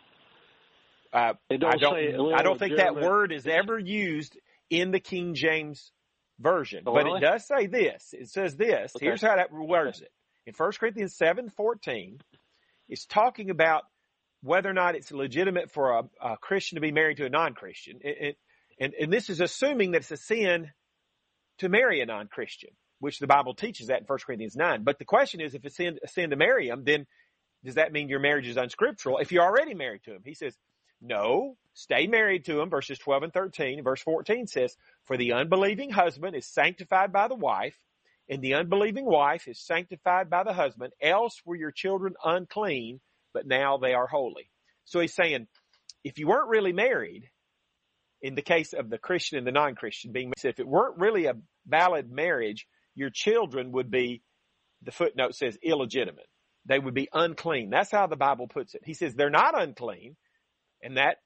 Uh, 1.13 1.35
I 1.51 1.57
don't, 1.77 2.35
I 2.35 2.43
don't 2.43 2.59
think 2.59 2.77
that 2.79 2.95
word 2.95 3.33
is 3.33 3.47
ever 3.47 3.79
used 3.79 4.39
in 4.71 4.93
the 4.93 5.01
King 5.01 5.35
James 5.35 5.93
version, 6.41 6.85
oh, 6.87 6.95
but 6.95 7.05
really? 7.05 7.19
it 7.19 7.21
does 7.21 7.47
say 7.47 7.67
this. 7.67 8.15
It 8.19 8.31
says 8.31 8.57
this. 8.57 8.93
Okay. 8.97 9.05
Here's 9.05 9.21
how 9.21 9.37
that 9.37 9.53
words 9.53 10.01
it. 10.01 10.11
In 10.47 10.55
1 10.55 10.73
Corinthians 10.81 11.15
seven 11.15 11.51
fourteen. 11.51 12.19
it's 12.89 13.05
talking 13.07 13.51
about 13.51 13.83
whether 14.43 14.69
or 14.69 14.73
not 14.73 14.97
it's 14.97 15.13
legitimate 15.13 15.71
for 15.71 15.99
a, 15.99 16.03
a 16.21 16.37
Christian 16.37 16.77
to 16.77 16.81
be 16.81 16.91
married 16.91 17.19
to 17.19 17.27
a 17.27 17.31
non-Christian. 17.31 18.01
It, 18.03 18.17
it, 18.21 18.37
and, 18.81 18.95
and 18.95 19.13
this 19.13 19.31
is 19.31 19.41
assuming 19.41 19.93
that 19.93 19.99
it's 19.99 20.11
a 20.11 20.17
sin 20.17 20.71
to 21.59 21.69
marry 21.69 22.01
a 22.01 22.07
non-Christian, 22.07 22.71
which 23.03 23.19
the 23.19 23.27
Bible 23.27 23.53
teaches 23.53 23.89
that 23.89 23.99
in 23.99 24.07
1 24.07 24.19
Corinthians 24.25 24.55
9. 24.55 24.85
But 24.85 25.01
the 25.01 25.05
question 25.05 25.41
is, 25.41 25.57
if 25.57 25.65
it's 25.65 25.75
sin, 25.75 25.99
sin 26.07 26.31
to 26.31 26.37
marry 26.37 26.69
him, 26.69 26.85
then 26.85 27.05
does 27.65 27.75
that 27.75 27.91
mean 27.91 28.09
your 28.09 28.21
marriage 28.21 28.47
is 28.47 28.57
unscriptural 28.57 29.19
if 29.19 29.33
you're 29.33 29.43
already 29.43 29.75
married 29.75 30.05
to 30.05 30.13
him? 30.13 30.23
He 30.25 30.35
says, 30.35 30.57
no, 31.01 31.57
stay 31.75 32.07
married 32.07 32.45
to 32.45 32.61
him. 32.61 32.71
Verses 32.71 33.01
12 33.01 33.25
and 33.25 33.33
13. 33.33 33.83
Verse 33.83 34.01
14 34.03 34.47
says, 34.47 34.77
for 35.07 35.17
the 35.17 35.33
unbelieving 35.33 35.91
husband 35.91 36.37
is 36.37 36.47
sanctified 36.47 37.13
by 37.13 37.27
the 37.27 37.35
wife 37.35 37.75
and 38.29 38.41
the 38.41 38.55
unbelieving 38.55 39.05
wife 39.05 39.49
is 39.49 39.59
sanctified 39.59 40.31
by 40.31 40.45
the 40.45 40.53
husband, 40.53 40.93
else 41.03 41.43
were 41.45 41.57
your 41.57 41.73
children 41.73 42.15
unclean, 42.25 43.01
but 43.35 43.49
now 43.49 43.79
they 43.79 43.95
are 43.95 44.07
holy. 44.07 44.49
So 44.85 45.01
he's 45.01 45.13
saying, 45.13 45.49
if 46.05 46.21
you 46.21 46.29
weren't 46.29 46.51
really 46.51 46.73
married, 46.73 47.29
in 48.23 48.37
the 48.37 48.43
case 48.43 48.75
of 48.75 48.89
the 48.89 48.99
Christian 48.99 49.39
and 49.39 49.47
the 49.47 49.51
non-Christian 49.51 50.13
being, 50.13 50.33
if 50.45 50.61
it 50.61 50.69
weren't 50.69 50.99
really 50.99 51.27
a 51.27 51.35
valid 51.67 52.13
marriage, 52.13 52.69
your 52.95 53.11
children 53.11 53.73
would 53.73 53.91
be, 53.91 54.23
the 54.83 54.93
footnote 54.93 55.35
says 55.35 55.59
illegitimate. 55.63 56.27
They 56.67 56.79
would 56.79 56.95
be 56.95 57.09
unclean. 57.13 57.71
That's 57.71 57.91
how 57.91 58.07
the 58.07 58.17
Bible 58.17 58.47
puts 58.47 58.75
it. 58.75 58.83
He 58.85 58.95
says 58.95 59.15
they're 59.15 59.31
not 59.31 59.61
unclean, 59.61 60.17
and 60.83 60.97
that 60.97 61.17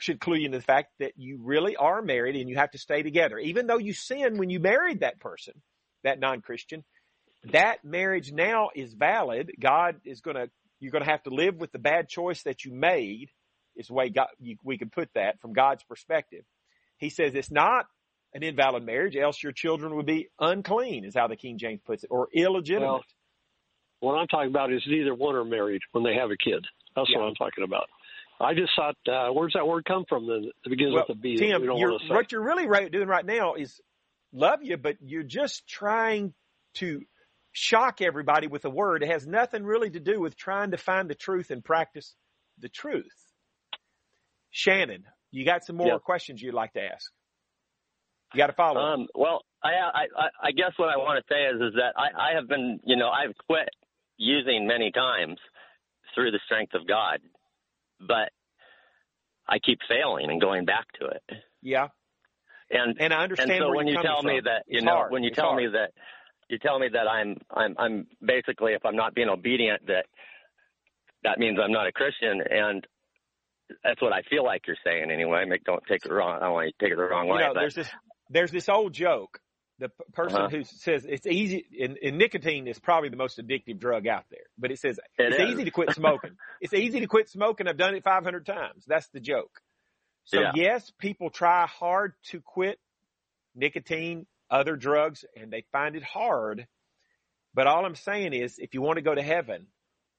should 0.00 0.20
clue 0.20 0.36
you 0.36 0.46
into 0.46 0.58
the 0.58 0.64
fact 0.64 0.88
that 0.98 1.12
you 1.16 1.38
really 1.42 1.76
are 1.76 2.02
married 2.02 2.36
and 2.36 2.48
you 2.48 2.56
have 2.56 2.72
to 2.72 2.78
stay 2.78 3.02
together. 3.02 3.38
Even 3.38 3.66
though 3.66 3.78
you 3.78 3.94
sin 3.94 4.38
when 4.38 4.50
you 4.50 4.60
married 4.60 5.00
that 5.00 5.20
person, 5.20 5.54
that 6.04 6.20
non-Christian. 6.20 6.84
That 7.52 7.84
marriage 7.84 8.32
now 8.32 8.70
is 8.74 8.94
valid. 8.94 9.52
God 9.60 9.96
is 10.04 10.20
going 10.20 10.36
to, 10.36 10.48
you're 10.80 10.92
going 10.92 11.04
to 11.04 11.10
have 11.10 11.22
to 11.24 11.30
live 11.30 11.56
with 11.56 11.72
the 11.72 11.78
bad 11.78 12.08
choice 12.08 12.42
that 12.44 12.64
you 12.64 12.72
made 12.72 13.30
is 13.76 13.88
the 13.88 13.94
way 13.94 14.08
God, 14.08 14.28
you, 14.38 14.56
we 14.62 14.78
can 14.78 14.90
put 14.90 15.08
that 15.14 15.40
from 15.40 15.52
God's 15.52 15.82
perspective. 15.82 16.44
He 16.96 17.10
says 17.10 17.34
it's 17.34 17.50
not 17.50 17.86
an 18.34 18.42
invalid 18.42 18.84
marriage, 18.84 19.16
else 19.16 19.42
your 19.42 19.52
children 19.52 19.94
would 19.96 20.06
be 20.06 20.28
unclean, 20.40 21.04
is 21.04 21.14
how 21.14 21.28
the 21.28 21.36
King 21.36 21.56
James 21.58 21.80
puts 21.84 22.04
it, 22.04 22.08
or 22.10 22.28
illegitimate. 22.34 22.88
Well, 22.88 23.04
what 24.00 24.14
I'm 24.14 24.26
talking 24.26 24.50
about 24.50 24.72
is 24.72 24.82
neither 24.86 25.14
one 25.14 25.34
are 25.36 25.44
married 25.44 25.80
when 25.92 26.04
they 26.04 26.14
have 26.14 26.30
a 26.30 26.36
kid. 26.36 26.64
That's 26.96 27.08
Yeah. 27.10 27.20
what 27.20 27.28
I'm 27.28 27.34
talking 27.34 27.64
about. 27.64 27.88
I 28.40 28.52
just 28.52 28.72
thought, 28.74 28.96
uh, 29.08 29.30
where's 29.32 29.52
that 29.54 29.66
word 29.66 29.84
come 29.84 30.04
from? 30.08 30.26
Then 30.26 30.50
it 30.64 30.68
begins 30.68 30.92
well, 30.92 31.04
with 31.08 31.16
a 31.16 31.20
B. 31.20 31.36
Tim, 31.36 31.62
you're, 31.62 31.98
what 32.08 32.32
you're 32.32 32.42
really 32.42 32.66
right, 32.66 32.90
doing 32.90 33.08
right 33.08 33.24
now 33.24 33.54
is 33.54 33.80
love 34.32 34.62
you, 34.62 34.76
but 34.76 34.96
you're 35.00 35.22
just 35.22 35.66
trying 35.68 36.34
to 36.74 37.02
shock 37.52 38.02
everybody 38.02 38.48
with 38.48 38.64
a 38.64 38.70
word. 38.70 39.04
It 39.04 39.10
has 39.10 39.26
nothing 39.26 39.64
really 39.64 39.90
to 39.90 40.00
do 40.00 40.20
with 40.20 40.36
trying 40.36 40.72
to 40.72 40.76
find 40.76 41.08
the 41.08 41.14
truth 41.14 41.50
and 41.52 41.64
practice 41.64 42.16
the 42.58 42.68
truth. 42.68 43.14
Shannon, 44.50 45.04
you 45.30 45.44
got 45.44 45.64
some 45.64 45.76
more 45.76 46.00
questions 46.00 46.42
you'd 46.42 46.54
like 46.54 46.72
to 46.72 46.82
ask? 46.82 47.12
You 48.34 48.38
got 48.38 48.48
to 48.48 48.52
follow. 48.52 48.80
Um, 48.80 49.06
well, 49.14 49.42
I, 49.62 49.68
I, 49.70 50.04
I- 50.42 50.50
guess 50.52 50.72
what 50.76 50.88
I 50.88 50.96
want 50.96 51.24
to 51.24 51.32
say 51.32 51.44
is, 51.44 51.60
is 51.72 51.74
that 51.76 51.94
I, 51.96 52.32
I 52.32 52.34
have 52.34 52.48
been, 52.48 52.80
you 52.84 52.96
know, 52.96 53.08
I've 53.08 53.34
quit 53.48 53.68
using 54.16 54.66
many 54.66 54.90
times 54.90 55.38
through 56.14 56.30
the 56.32 56.40
strength 56.46 56.74
of 56.74 56.86
God, 56.86 57.20
but 58.00 58.30
I 59.48 59.58
keep 59.58 59.78
failing 59.88 60.30
and 60.30 60.40
going 60.40 60.64
back 60.64 60.86
to 61.00 61.06
it. 61.06 61.22
yeah, 61.62 61.88
And 62.70 62.96
and 63.00 63.12
I 63.12 63.22
understand. 63.22 63.52
and 63.52 63.60
so 63.62 63.74
when 63.76 63.86
you 63.86 63.96
tell 64.02 64.22
me 64.22 64.40
that, 64.44 64.64
you 64.66 64.78
It's 64.78 64.84
know, 64.84 64.94
hard. 64.96 65.12
when 65.12 65.22
you 65.22 65.28
It's 65.28 65.36
tell 65.36 65.50
hard. 65.50 65.62
me 65.62 65.68
that, 65.72 65.90
you 66.48 66.58
tell 66.58 66.78
me 66.78 66.88
that 66.92 67.08
I'm, 67.08 67.36
I'm, 67.50 67.74
I'm 67.78 68.06
basically, 68.24 68.72
if 68.74 68.84
I'm 68.84 68.96
not 68.96 69.14
being 69.14 69.28
obedient, 69.28 69.86
that 69.86 70.06
that 71.24 71.38
means 71.38 71.58
I'm 71.62 71.72
not 71.72 71.86
a 71.86 71.92
Christian, 71.92 72.42
and 72.48 72.86
that's 73.82 74.00
what 74.02 74.12
I 74.12 74.22
feel 74.28 74.44
like 74.44 74.62
you're 74.66 74.76
saying 74.84 75.10
anyway. 75.10 75.44
Make, 75.46 75.64
don't 75.64 75.82
take 75.88 76.04
it 76.04 76.12
wrong. 76.12 76.36
I 76.36 76.44
don't 76.44 76.52
want 76.52 76.66
you 76.66 76.72
to 76.72 76.84
take 76.84 76.92
it 76.92 76.96
the 76.96 77.02
wrong 77.02 77.26
you 77.28 77.34
way. 77.34 77.40
know, 77.40 77.54
but, 77.54 77.60
there's 77.60 77.74
this 77.74 77.90
there's 78.34 78.50
this 78.50 78.68
old 78.68 78.92
joke. 78.92 79.40
The 79.80 79.88
p- 79.88 80.04
person 80.12 80.38
Uh-huh. 80.38 80.48
who 80.50 80.64
says 80.64 81.04
it's 81.04 81.26
easy, 81.26 81.66
and, 81.80 81.98
and 81.98 82.18
nicotine 82.18 82.68
is 82.68 82.78
probably 82.78 83.08
the 83.08 83.16
most 83.16 83.38
addictive 83.38 83.78
drug 83.80 84.06
out 84.06 84.24
there. 84.30 84.46
But 84.58 84.70
it 84.70 84.78
says 84.78 85.00
It 85.18 85.32
it's 85.32 85.40
is. 85.40 85.50
easy 85.50 85.64
to 85.64 85.70
quit 85.72 85.92
smoking. 85.94 86.36
it's 86.60 86.74
easy 86.74 87.00
to 87.00 87.06
quit 87.06 87.28
smoking. 87.28 87.66
I've 87.66 87.76
done 87.76 87.94
it 87.94 88.04
500 88.04 88.46
times. 88.46 88.84
That's 88.86 89.08
the 89.08 89.20
joke. 89.20 89.60
So 90.26 90.40
Yeah. 90.40 90.52
yes, 90.54 90.92
people 90.98 91.30
try 91.30 91.66
hard 91.66 92.14
to 92.30 92.40
quit 92.40 92.78
nicotine, 93.54 94.26
other 94.50 94.76
drugs, 94.76 95.24
and 95.36 95.52
they 95.52 95.64
find 95.72 95.96
it 95.96 96.04
hard. 96.04 96.66
But 97.54 97.66
all 97.66 97.84
I'm 97.84 97.94
saying 97.96 98.32
is, 98.32 98.58
if 98.58 98.74
you 98.74 98.82
want 98.82 98.96
to 98.96 99.02
go 99.02 99.14
to 99.14 99.22
heaven, 99.22 99.66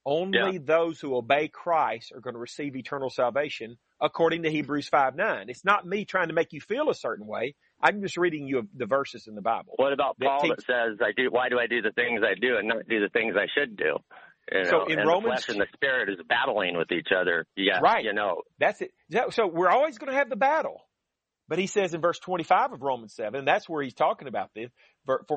only 0.06 0.58
those 0.58 1.00
who 1.00 1.16
obey 1.16 1.48
Christ 1.48 2.12
are 2.14 2.20
going 2.22 2.36
to 2.36 2.40
receive 2.40 2.76
eternal 2.76 3.10
salvation, 3.10 3.78
according 4.02 4.44
to 4.44 4.52
Hebrews 4.52 4.88
5 4.90 5.16
9. 5.16 5.50
It's 5.50 5.66
not 5.66 5.86
me 5.86 6.06
trying 6.06 6.28
to 6.28 6.34
make 6.34 6.54
you 6.54 6.62
feel 6.62 6.90
a 6.90 6.96
certain 6.96 7.26
way. 7.26 7.56
I'm 7.86 8.02
just 8.02 8.18
reading 8.18 8.48
you 8.48 8.68
the 8.76 8.86
verses 8.86 9.28
in 9.28 9.36
the 9.36 9.42
Bible. 9.42 9.74
What 9.76 9.94
about 9.94 10.18
that 10.20 10.26
Paul 10.26 10.50
that 10.50 10.62
says, 10.62 10.98
"I 11.02 11.12
do"? 11.16 11.30
Why 11.30 11.50
do 11.50 11.60
I 11.60 11.68
do 11.68 11.82
the 11.82 11.92
things 11.92 12.22
I 12.24 12.34
do 12.34 12.58
and 12.58 12.68
not 12.68 12.88
do 12.88 13.00
the 13.00 13.10
things 13.10 13.36
I 13.38 13.48
should 13.54 13.78
do? 13.78 13.98
You 14.52 14.66
So 14.66 14.86
in 14.86 15.00
and 15.00 15.08
Romans- 15.08 15.42
the 15.42 15.46
flesh 15.46 15.50
and 15.50 15.62
the 15.62 15.68
spirit 15.74 16.10
is 16.10 16.18
battling 16.28 16.78
with 16.78 16.92
each 16.92 17.12
other. 17.16 17.46
Yeah, 17.56 17.80
Right. 17.80 18.04
You 18.04 18.14
know, 18.14 18.44
That's 18.60 18.82
it. 18.82 18.92
So 19.32 19.48
we're 19.48 19.70
always 19.70 19.98
going 19.98 20.12
to 20.12 20.18
have 20.18 20.30
the 20.30 20.36
battle. 20.36 20.82
But 21.48 21.60
he 21.60 21.68
says 21.68 21.94
in 21.94 22.02
verse 22.02 22.18
25 22.20 22.74
of 22.74 22.82
Romans 22.82 23.14
7, 23.14 23.38
and 23.38 23.48
that's 23.48 23.70
where 23.70 23.84
he's 23.84 23.94
talking 23.94 24.28
about 24.28 24.50
this. 24.56 24.72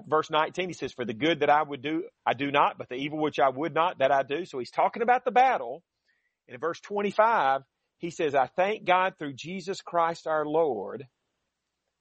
Verse 0.06 0.30
19, 0.30 0.70
he 0.70 0.72
says, 0.72 0.94
For 0.94 1.04
the 1.04 1.12
good 1.12 1.40
that 1.40 1.50
I 1.50 1.62
would 1.62 1.82
do, 1.82 2.04
I 2.24 2.32
do 2.32 2.50
not, 2.50 2.78
but 2.78 2.88
the 2.88 2.94
evil 2.94 3.18
which 3.18 3.38
I 3.38 3.50
would 3.50 3.74
not, 3.74 3.98
that 3.98 4.10
I 4.10 4.22
do. 4.22 4.46
So 4.46 4.58
he's 4.58 4.70
talking 4.70 5.02
about 5.02 5.26
the 5.26 5.30
battle. 5.30 5.82
And 6.46 6.54
in 6.54 6.60
verse 6.60 6.80
25, 6.80 7.62
he 7.98 8.10
says, 8.10 8.34
I 8.34 8.46
thank 8.46 8.86
God 8.86 9.14
through 9.18 9.34
Jesus 9.34 9.82
Christ 9.82 10.26
our 10.26 10.46
Lord. 10.46 11.06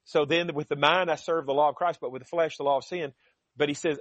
So 0.08 0.24
then 0.24 0.54
with 0.54 0.70
the 0.70 0.78
mind 0.78 1.12
I 1.12 1.16
serve 1.16 1.46
the 1.46 1.54
law 1.54 1.70
of 1.70 1.76
Christ, 1.76 2.00
but 2.02 2.12
with 2.12 2.22
the 2.22 2.28
flesh 2.28 2.58
the 2.58 2.64
law 2.64 2.78
of 2.78 2.86
sin. 2.86 3.14
But 3.58 3.68
he 3.68 3.76
says, 3.76 4.00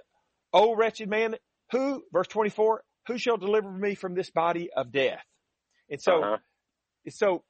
O 0.52 0.74
wretched 0.74 1.10
man, 1.10 1.34
who, 1.72 2.04
verse 2.12 2.28
24, 2.28 2.82
who 3.08 3.18
shall 3.18 3.36
deliver 3.36 3.70
me 3.70 3.96
from 3.96 4.14
this 4.14 4.30
body 4.30 4.70
of 4.74 4.92
death? 4.92 5.24
And 5.90 6.00
so, 6.00 6.22
uh-huh. 6.22 6.36
so 7.10 7.42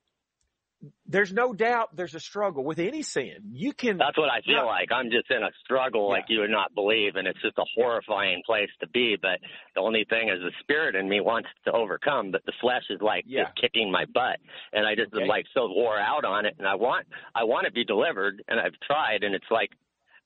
there's 1.06 1.33
no 1.33 1.52
doubt 1.52 1.95
there's 1.97 2.14
a 2.14 2.21
struggle 2.21 2.64
with 2.64 2.78
any 2.78 3.02
sin. 3.02 3.50
You 3.52 3.73
can, 3.73 3.97
that's 3.99 4.18
what 4.18 4.30
I 4.30 4.40
feel 4.42 4.56
Yeah. 4.56 4.62
like. 4.64 4.92
I'm 4.92 5.11
just 5.11 5.30
in 5.30 5.42
a 5.42 5.50
struggle 5.64 6.09
like 6.09 6.25
you 6.28 6.40
would 6.40 6.50
not 6.50 6.75
believe, 6.75 7.16
and 7.16 7.26
it's 7.26 7.40
just 7.40 7.59
a 7.59 7.64
horrifying 7.75 8.42
place 8.45 8.71
to 8.80 8.88
be. 8.88 9.16
But 9.21 9.40
the 9.75 9.80
only 9.80 10.04
thing 10.09 10.28
is, 10.28 10.40
the 10.40 10.52
spirit 10.61 10.95
in 10.95 11.09
me 11.09 11.21
wants 11.21 11.49
to 11.64 11.73
overcome, 11.73 12.30
but 12.30 12.45
the 12.47 12.52
flesh 12.61 12.85
is 12.90 13.00
like 13.00 13.25
Yeah. 13.26 13.45
just 13.45 13.56
kicking 13.61 13.90
my 13.90 14.04
butt, 14.06 14.38
and 14.73 14.87
I 14.87 14.95
just 14.95 15.12
Okay. 15.14 15.23
am 15.23 15.28
like 15.28 15.47
so 15.54 15.68
wore 15.68 15.99
out 15.99 16.25
on 16.25 16.47
it. 16.47 16.54
And 16.59 16.66
I 16.66 16.75
want, 16.75 17.06
I 17.35 17.45
want 17.45 17.66
to 17.66 17.73
be 17.73 17.85
delivered, 17.85 18.42
and 18.49 18.61
I've 18.61 18.78
tried, 18.87 19.25
and 19.25 19.35
it's 19.35 19.50
like. 19.50 19.71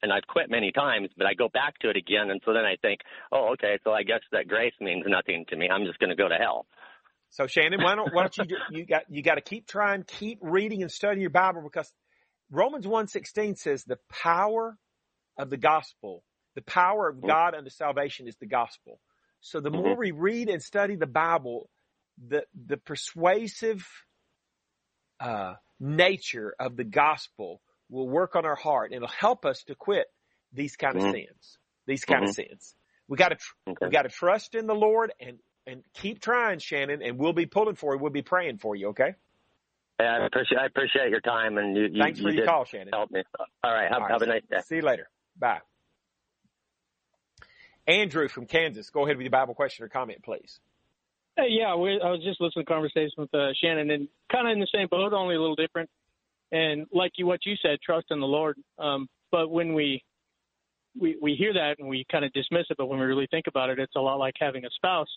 And 0.03 0.11
I've 0.11 0.27
quit 0.27 0.49
many 0.49 0.73
times, 0.73 1.11
but 1.19 1.27
I 1.27 1.35
go 1.35 1.51
back 1.51 1.79
to 1.81 1.91
it 1.91 1.97
again, 1.99 2.31
and 2.31 2.41
so 2.47 2.55
then 2.55 2.65
I 2.65 2.77
think, 2.81 3.01
oh, 3.33 3.53
okay, 3.53 3.79
so 3.85 3.93
I 3.93 4.03
guess 4.03 4.21
that 4.33 4.49
grace 4.49 4.73
means 4.81 5.05
nothing 5.07 5.45
to 5.51 5.57
me. 5.57 5.69
I'm 5.69 5.85
just 5.85 5.99
going 5.99 6.09
to 6.09 6.17
go 6.17 6.27
to 6.27 6.37
hell. 6.37 6.65
So 7.31 7.47
Shannon, 7.47 7.81
why 7.83 7.97
don't, 7.97 8.13
why 8.13 8.23
don't 8.23 8.39
you, 8.39 8.47
do, 8.47 8.59
you 8.69 8.87
got, 8.87 9.05
you 9.11 9.23
got 9.23 9.37
to 9.37 9.41
keep 9.43 9.67
trying, 9.69 10.05
keep 10.05 10.39
reading 10.43 10.83
and 10.83 10.91
studying 10.93 11.23
your 11.23 11.31
Bible 11.31 11.63
because 11.63 11.93
Romans 12.51 12.87
1.16 12.87 13.59
says 13.59 13.85
the 13.85 13.99
power 14.11 14.79
of 15.39 15.51
the 15.51 15.57
gospel, 15.59 16.25
the 16.57 16.63
power 16.63 17.09
of 17.09 17.25
God 17.25 17.55
unto 17.55 17.71
salvation 17.71 18.29
is 18.29 18.37
the 18.41 18.47
gospel. 18.47 19.01
So 19.41 19.61
the 19.61 19.71
more 19.71 19.97
we 19.97 20.13
read 20.13 20.49
and 20.51 20.63
study 20.63 20.97
the 20.97 21.07
Bible, 21.07 21.71
the, 22.19 22.45
the 22.67 22.79
persuasive, 22.79 23.87
uh, 25.21 25.55
nature 25.81 26.55
of 26.59 26.77
the 26.77 26.85
gospel 26.85 27.61
will 27.89 28.09
work 28.09 28.37
on 28.37 28.45
our 28.47 28.57
heart 28.57 28.93
and 28.93 28.97
it'll 28.97 29.09
help 29.09 29.45
us 29.45 29.63
to 29.65 29.75
quit 29.75 30.07
these 30.53 30.77
kind 30.77 30.97
of 30.97 31.03
Mhm. 31.03 31.15
sins, 31.15 31.59
these 31.87 32.05
kind 32.05 32.25
of 32.25 32.31
sins. 32.31 32.75
We 33.09 33.17
got 33.17 33.31
to, 33.31 33.37
tr- 33.37 33.55
Okay. 33.69 33.87
we 33.87 33.91
got 33.91 34.03
to 34.03 34.09
trust 34.09 34.55
in 34.55 34.67
the 34.67 34.75
Lord 34.75 35.13
and, 35.21 35.39
and 35.67 35.83
keep 35.95 36.21
trying, 36.21 36.59
Shannon, 36.59 37.03
and 37.03 37.19
we'll 37.19 37.33
be 37.33 37.47
pulling 37.47 37.75
for 37.77 37.95
you. 37.95 38.01
We'll 38.01 38.11
be 38.11 38.23
praying 38.23 38.59
for 38.59 38.75
you. 38.75 38.89
Okay. 38.89 39.15
Yeah, 40.01 40.19
I 40.19 40.27
appreciate 40.27 40.59
I 40.59 40.67
appreciate 40.67 41.11
your 41.11 41.21
time, 41.21 41.59
and 41.59 41.77
you, 41.77 41.89
you, 41.93 42.03
Thanks 42.03 42.21
for 42.21 42.31
you 42.31 42.39
your 42.39 42.47
call, 42.47 42.65
Shannon. 42.65 42.89
help 42.93 43.11
me. 43.11 43.23
All 43.63 43.73
right, 43.73 43.85
have, 43.85 43.95
All 43.95 44.01
right. 44.01 44.13
have 44.13 44.23
a 44.23 44.27
nice 44.27 44.43
day. 44.51 44.61
See 44.65 44.77
you 44.77 44.83
later. 44.83 45.09
Bye. 45.39 45.61
Andrew 47.87 48.29
from 48.29 48.47
Kansas, 48.47 48.89
go 48.91 49.05
ahead 49.05 49.17
with 49.17 49.25
your 49.25 49.31
Bible 49.31 49.55
question 49.55 49.85
or 49.85 49.89
comment, 49.89 50.23
please. 50.23 50.61
Hey, 51.37 51.49
yeah, 51.51 51.75
we, 51.75 52.01
I 52.03 52.11
was 52.11 52.23
just 52.23 52.41
listening 52.41 52.65
to 52.65 52.73
conversation 52.73 53.13
with 53.19 53.35
uh, 53.35 53.49
Shannon, 53.61 53.91
and 53.91 54.09
kind 54.31 54.47
of 54.47 54.53
in 54.53 54.61
the 54.61 54.69
same 54.73 54.89
boat, 54.91 55.13
only 55.13 55.35
a 55.35 55.41
little 55.41 55.57
different. 55.57 55.91
And 56.53 56.87
like 56.93 57.13
you, 57.17 57.27
what 57.27 57.41
you 57.45 57.55
said, 57.63 57.79
trust 57.85 58.07
in 58.11 58.21
the 58.21 58.27
Lord. 58.27 58.57
Um, 58.79 59.09
but 59.31 59.51
when 59.51 59.75
we 59.75 60.03
we 60.99 61.17
we 61.21 61.35
hear 61.35 61.53
that 61.53 61.77
and 61.79 61.89
we 61.89 62.05
kind 62.11 62.25
of 62.25 62.33
dismiss 62.33 62.67
it, 62.71 62.77
but 62.77 62.87
when 62.87 62.99
we 62.99 63.07
really 63.07 63.29
think 63.31 63.47
about 63.47 63.71
it, 63.71 63.79
it's 63.79 63.95
a 63.97 64.01
lot 64.01 64.19
like 64.19 64.35
having 64.41 64.65
a 64.65 64.71
spouse. 64.71 65.09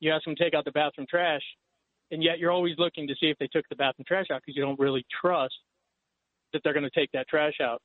You 0.00 0.12
ask 0.12 0.24
them 0.24 0.36
to 0.36 0.42
take 0.42 0.54
out 0.54 0.64
the 0.64 0.72
bathroom 0.72 1.06
trash, 1.08 1.42
and 2.10 2.22
yet 2.22 2.38
you're 2.38 2.50
always 2.50 2.74
looking 2.78 3.08
to 3.08 3.14
see 3.20 3.26
if 3.26 3.38
they 3.38 3.48
took 3.48 3.68
the 3.68 3.76
bathroom 3.76 4.04
trash 4.06 4.26
out 4.32 4.42
because 4.44 4.56
you 4.56 4.62
don't 4.62 4.78
really 4.78 5.04
trust 5.20 5.54
that 6.52 6.62
they're 6.62 6.72
going 6.72 6.88
to 6.88 7.00
take 7.00 7.10
that 7.12 7.28
trash 7.28 7.54
out. 7.62 7.80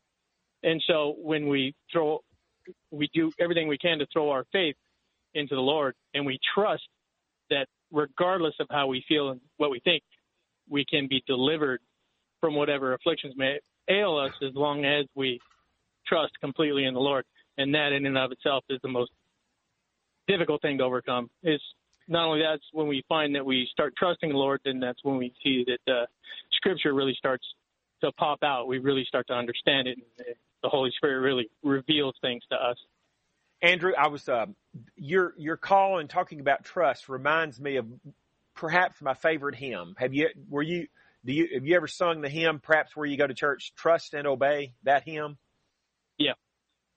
And 0.64 0.82
so 0.86 1.16
when 1.18 1.48
we 1.48 1.74
throw, 1.92 2.20
we 2.92 3.10
do 3.14 3.32
everything 3.40 3.68
we 3.68 3.78
can 3.78 4.00
to 4.00 4.08
throw 4.14 4.30
our 4.30 4.46
faith 4.52 4.76
into 5.34 5.56
the 5.56 5.62
Lord, 5.62 5.96
and 6.14 6.26
we 6.26 6.40
trust 6.54 6.84
that 7.50 7.68
regardless 7.92 8.54
of 8.60 8.68
how 8.70 8.88
we 8.88 9.04
feel 9.08 9.30
and 9.30 9.42
what 9.58 9.72
we 9.72 9.80
think, 9.80 10.04
we 10.70 10.86
can 10.86 11.08
be 11.08 11.24
delivered 11.28 11.82
from 12.40 12.56
whatever 12.56 12.94
afflictions 12.94 13.34
may 13.38 13.60
ail 13.90 14.18
us 14.18 14.34
as 14.42 14.54
long 14.56 14.86
as 14.86 15.06
we 15.16 15.40
trust 16.08 16.32
completely 16.40 16.86
in 16.86 16.94
the 16.94 17.00
Lord. 17.00 17.26
And 17.58 17.74
that 17.76 17.92
in 17.92 18.06
and 18.06 18.18
of 18.18 18.32
itself 18.32 18.64
is 18.70 18.80
the 18.82 18.90
most 18.90 19.12
difficult 20.28 20.62
thing 20.62 20.78
to 20.78 20.84
overcome. 20.84 21.30
Is 21.44 21.62
not 22.08 22.28
only 22.28 22.42
that's 22.42 22.64
when 22.72 22.88
we 22.88 23.04
find 23.08 23.36
that 23.36 23.46
we 23.46 23.68
start 23.72 23.96
trusting 23.98 24.30
the 24.30 24.38
Lord, 24.38 24.62
then 24.66 24.80
that's 24.80 25.04
when 25.04 25.18
we 25.18 25.34
see 25.44 25.66
that 25.68 25.92
uh, 25.92 26.06
Scripture 26.54 26.94
really 26.94 27.16
starts 27.18 27.46
to 28.04 28.12
pop 28.14 28.44
out. 28.44 28.68
We 28.68 28.80
really 28.80 29.06
start 29.08 29.28
to 29.28 29.34
understand 29.34 29.88
it. 29.88 29.98
And 29.98 30.36
the 30.64 30.70
Holy 30.70 30.92
Spirit 30.96 31.22
really 31.22 31.50
reveals 31.64 32.16
things 32.22 32.44
to 32.52 32.56
us. 32.56 32.78
Andrew, 33.62 33.94
I 33.98 34.08
was 34.08 34.28
uh, 34.28 34.48
your 34.96 35.34
your 35.38 35.58
call 35.58 36.00
and 36.00 36.10
talking 36.10 36.40
about 36.40 36.64
trust 36.64 37.10
reminds 37.10 37.60
me 37.60 37.78
of 37.78 37.86
perhaps 38.56 39.02
my 39.02 39.14
favorite 39.14 39.56
hymn. 39.56 39.96
Have 39.98 40.14
you 40.14 40.30
were 40.50 40.64
you 40.64 40.88
do 41.26 41.34
you 41.34 41.48
have 41.54 41.66
you 41.66 41.76
ever 41.76 41.88
sung 41.88 42.22
the 42.22 42.30
hymn 42.30 42.60
perhaps 42.60 42.96
where 42.96 43.06
you 43.06 43.18
go 43.18 43.28
to 43.28 43.34
church 43.34 43.74
trust 43.76 44.14
and 44.16 44.26
obey 44.26 44.74
that 44.84 45.04
hymn? 45.04 45.38
Yeah. 46.18 46.34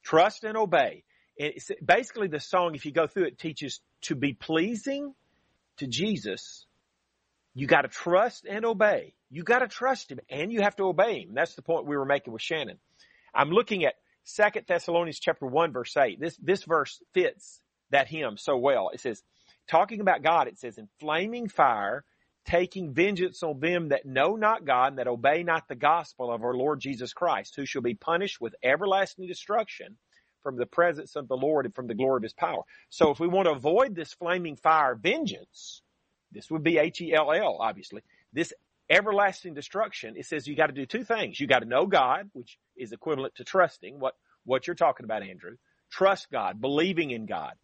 Trust 0.02 0.44
and 0.44 0.56
obey. 0.56 1.04
It's 1.36 1.70
basically 1.84 2.28
the 2.28 2.40
song 2.40 2.74
if 2.74 2.86
you 2.86 2.92
go 2.92 3.06
through 3.06 3.24
it 3.24 3.38
teaches 3.38 3.80
to 4.02 4.14
be 4.14 4.34
pleasing 4.34 5.14
to 5.78 5.86
Jesus. 5.86 6.66
You 7.54 7.66
got 7.66 7.82
to 7.82 7.88
trust 7.88 8.46
and 8.48 8.64
obey. 8.64 9.14
You 9.30 9.42
got 9.42 9.60
to 9.60 9.68
trust 9.68 10.12
him 10.12 10.20
and 10.28 10.52
you 10.52 10.62
have 10.62 10.76
to 10.76 10.84
obey 10.84 11.22
him. 11.22 11.34
That's 11.34 11.54
the 11.54 11.62
point 11.62 11.86
we 11.86 11.96
were 11.96 12.04
making 12.04 12.32
with 12.32 12.42
Shannon. 12.42 12.78
I'm 13.34 13.50
looking 13.50 13.84
at 13.84 13.94
Second 14.22 14.66
Thessalonians 14.66 15.18
chapter 15.18 15.46
one 15.46 15.72
verse 15.72 15.96
eight. 15.96 16.20
This 16.20 16.36
this 16.36 16.62
verse 16.62 17.02
fits 17.12 17.60
that 17.90 18.08
hymn 18.08 18.36
so 18.36 18.56
well. 18.56 18.90
It 18.92 19.00
says, 19.00 19.22
talking 19.68 20.00
about 20.00 20.22
God, 20.22 20.48
it 20.48 20.58
says, 20.58 20.78
in 20.78 20.88
flaming 21.00 21.48
fire, 21.48 22.04
taking 22.44 22.94
vengeance 22.94 23.42
on 23.42 23.60
them 23.60 23.88
that 23.88 24.06
know 24.06 24.36
not 24.36 24.64
God 24.64 24.92
and 24.92 24.98
that 24.98 25.08
obey 25.08 25.42
not 25.42 25.68
the 25.68 25.74
gospel 25.74 26.32
of 26.32 26.42
our 26.42 26.54
Lord 26.54 26.80
Jesus 26.80 27.12
Christ, 27.12 27.54
who 27.56 27.66
shall 27.66 27.82
be 27.82 27.94
punished 27.94 28.40
with 28.40 28.54
everlasting 28.62 29.26
destruction 29.26 29.96
from 30.44 30.56
the 30.56 30.66
presence 30.66 31.16
of 31.16 31.26
the 31.26 31.36
Lord 31.36 31.64
and 31.64 31.74
from 31.74 31.88
the 31.88 31.94
glory 31.94 32.18
of 32.18 32.22
his 32.22 32.32
power. 32.32 32.62
So 32.90 33.10
if 33.10 33.18
we 33.18 33.26
want 33.26 33.46
to 33.46 33.52
avoid 33.52 33.96
this 33.96 34.12
flaming 34.12 34.54
fire 34.54 34.94
vengeance, 34.94 35.82
this 36.30 36.48
would 36.50 36.62
be 36.62 36.78
H-E-L-L, 36.78 37.58
obviously. 37.60 38.02
This 38.32 38.52
everlasting 38.88 39.54
destruction, 39.54 40.14
it 40.16 40.26
says 40.26 40.46
you 40.46 40.54
got 40.54 40.68
to 40.68 40.72
do 40.72 40.86
two 40.86 41.02
things. 41.02 41.40
You 41.40 41.48
got 41.48 41.60
to 41.60 41.68
know 41.68 41.86
God, 41.86 42.30
which 42.32 42.58
is 42.76 42.92
equivalent 42.92 43.34
to 43.36 43.44
trusting, 43.44 43.98
what, 43.98 44.14
what 44.44 44.68
you're 44.68 44.76
talking 44.76 45.04
about, 45.04 45.22
Andrew. 45.22 45.56
Trust 45.90 46.30
God, 46.30 46.60
believing 46.60 47.10
in 47.10 47.26
God. 47.26 47.54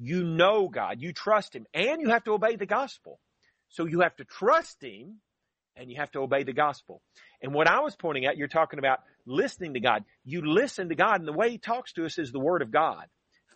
You 0.00 0.22
know 0.22 0.68
God, 0.68 1.00
you 1.00 1.12
trust 1.12 1.56
Him, 1.56 1.66
and 1.74 2.00
you 2.00 2.10
have 2.10 2.22
to 2.24 2.32
obey 2.32 2.54
the 2.54 2.66
gospel. 2.66 3.18
So 3.68 3.86
you 3.86 4.00
have 4.00 4.14
to 4.16 4.24
trust 4.24 4.82
Him 4.82 5.20
and 5.78 5.90
you 5.90 5.96
have 5.96 6.10
to 6.12 6.20
obey 6.20 6.42
the 6.42 6.52
gospel. 6.52 7.00
And 7.40 7.54
what 7.54 7.68
I 7.68 7.80
was 7.80 7.94
pointing 7.96 8.26
out, 8.26 8.36
you're 8.36 8.48
talking 8.48 8.78
about 8.78 9.00
listening 9.28 9.74
to 9.74 9.80
God. 9.80 10.04
You 10.24 10.42
listen 10.44 10.88
to 10.88 10.94
God 10.94 11.20
and 11.20 11.28
the 11.28 11.32
way 11.32 11.50
He 11.50 11.58
talks 11.58 11.92
to 11.92 12.04
us 12.04 12.18
is 12.18 12.32
the 12.32 12.40
Word 12.40 12.62
of 12.62 12.70
God. 12.70 13.04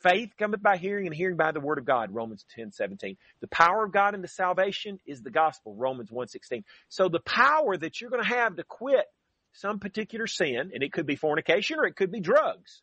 Faith 0.02 0.30
cometh 0.36 0.62
by 0.62 0.76
hearing 0.76 1.06
and 1.06 1.14
hearing 1.14 1.36
by 1.36 1.52
the 1.52 1.60
Word 1.60 1.78
of 1.78 1.84
God, 1.84 2.12
Romans 2.12 2.44
10, 2.56 2.72
17. 2.72 3.16
The 3.40 3.46
power 3.48 3.84
of 3.84 3.92
God 3.92 4.14
into 4.14 4.28
salvation 4.28 4.98
is 5.06 5.22
the 5.22 5.30
gospel, 5.30 5.76
Romans 5.76 6.10
1, 6.10 6.28
16. 6.28 6.64
So 6.88 7.08
the 7.08 7.20
power 7.20 7.76
that 7.76 8.00
you're 8.00 8.10
going 8.10 8.22
to 8.22 8.28
have 8.28 8.56
to 8.56 8.64
quit 8.64 9.04
some 9.52 9.78
particular 9.78 10.26
sin, 10.26 10.70
and 10.74 10.82
it 10.82 10.92
could 10.92 11.06
be 11.06 11.14
fornication 11.14 11.78
or 11.78 11.86
it 11.86 11.94
could 11.94 12.10
be 12.10 12.20
drugs. 12.20 12.82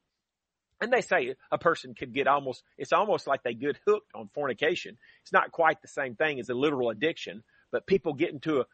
And 0.82 0.94
they 0.94 1.02
say 1.02 1.36
a 1.52 1.58
person 1.58 1.94
could 1.94 2.14
get 2.14 2.28
almost, 2.28 2.64
it's 2.78 2.94
almost 2.94 3.28
like 3.28 3.44
they 3.44 3.54
get 3.54 3.78
hooked 3.86 4.12
on 4.16 4.30
fornication. 4.34 4.98
It's 5.24 5.34
not 5.34 5.52
quite 5.52 5.82
the 5.82 5.90
same 5.90 6.16
thing 6.16 6.40
as 6.40 6.48
a 6.48 6.54
literal 6.54 6.90
addiction, 6.90 7.44
but 7.72 7.86
people 7.86 8.14
get 8.14 8.30
into 8.30 8.62
a, 8.62 8.66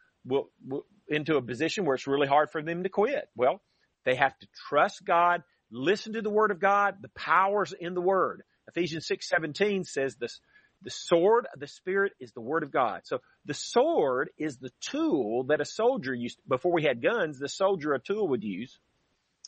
into 1.08 1.36
a 1.36 1.42
position 1.42 1.84
where 1.84 1.96
it's 1.96 2.06
really 2.06 2.28
hard 2.28 2.50
for 2.50 2.62
them 2.62 2.84
to 2.84 2.88
quit. 2.88 3.28
Well, 3.34 3.60
they 4.06 4.14
have 4.14 4.38
to 4.38 4.46
trust 4.68 5.04
God, 5.04 5.42
listen 5.70 6.14
to 6.14 6.22
the 6.22 6.30
word 6.30 6.50
of 6.50 6.58
God, 6.58 6.96
the 7.02 7.10
powers 7.10 7.74
in 7.78 7.92
the 7.92 8.00
word. 8.00 8.42
Ephesians 8.68 9.06
6, 9.06 9.28
17 9.28 9.84
says 9.84 10.16
this, 10.16 10.40
the 10.80 10.90
sword 10.90 11.46
of 11.52 11.60
the 11.60 11.66
spirit 11.66 12.12
is 12.20 12.32
the 12.32 12.40
word 12.40 12.62
of 12.62 12.70
God. 12.70 13.02
So 13.04 13.20
the 13.44 13.54
sword 13.54 14.30
is 14.38 14.56
the 14.56 14.72
tool 14.80 15.44
that 15.44 15.60
a 15.60 15.66
soldier 15.66 16.14
used, 16.14 16.38
before 16.48 16.72
we 16.72 16.84
had 16.84 17.02
guns, 17.02 17.38
the 17.38 17.48
soldier 17.48 17.92
a 17.92 18.00
tool 18.00 18.28
would 18.28 18.42
use. 18.42 18.78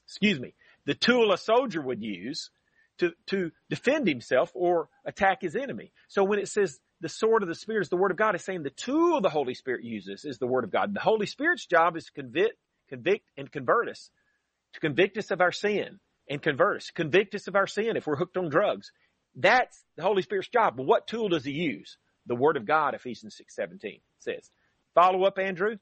Excuse 0.06 0.38
me 0.38 0.52
the 0.88 0.94
tool 0.94 1.32
a 1.32 1.38
soldier 1.38 1.82
would 1.82 2.02
use 2.02 2.48
to, 2.96 3.12
to 3.26 3.50
defend 3.68 4.08
himself 4.08 4.50
or 4.54 4.88
attack 5.04 5.42
his 5.42 5.54
enemy. 5.54 5.92
So 6.08 6.24
when 6.24 6.38
it 6.38 6.48
says 6.48 6.80
the 7.02 7.10
sword 7.10 7.42
of 7.42 7.48
the 7.50 7.54
Spirit 7.54 7.82
is 7.82 7.88
the 7.90 7.98
Word 7.98 8.10
of 8.10 8.16
God, 8.16 8.34
it's 8.34 8.44
saying 8.44 8.62
the 8.62 8.70
tool 8.70 9.20
the 9.20 9.28
Holy 9.28 9.52
Spirit 9.52 9.84
uses 9.84 10.24
is 10.24 10.38
the 10.38 10.46
Word 10.46 10.64
of 10.64 10.72
God. 10.72 10.94
The 10.94 11.00
Holy 11.00 11.26
Spirit's 11.26 11.66
job 11.66 11.94
is 11.98 12.06
to 12.06 12.12
convict, 12.12 12.56
convict 12.88 13.28
and 13.36 13.52
convert 13.52 13.90
us, 13.90 14.08
to 14.74 14.80
convict 14.80 15.16
us 15.16 15.30
of 15.30 15.40
our 15.40 15.52
sin 15.52 15.98
and 16.28 16.42
convert 16.42 16.78
us, 16.78 16.90
convict 16.90 17.34
us 17.34 17.48
of 17.48 17.56
our 17.56 17.66
sin 17.66 17.96
if 17.96 18.06
we're 18.06 18.16
hooked 18.16 18.36
on 18.36 18.48
drugs. 18.48 18.92
That's 19.34 19.84
the 19.96 20.02
Holy 20.02 20.22
Spirit's 20.22 20.48
job. 20.48 20.76
But 20.76 20.86
what 20.86 21.06
tool 21.06 21.28
does 21.28 21.44
he 21.44 21.52
use? 21.52 21.96
The 22.26 22.34
Word 22.34 22.56
of 22.56 22.66
God, 22.66 22.94
Ephesians 22.94 23.36
6, 23.36 23.54
17 23.54 24.00
says. 24.18 24.50
Follow 24.94 25.24
up, 25.24 25.38
Andrew? 25.38 25.76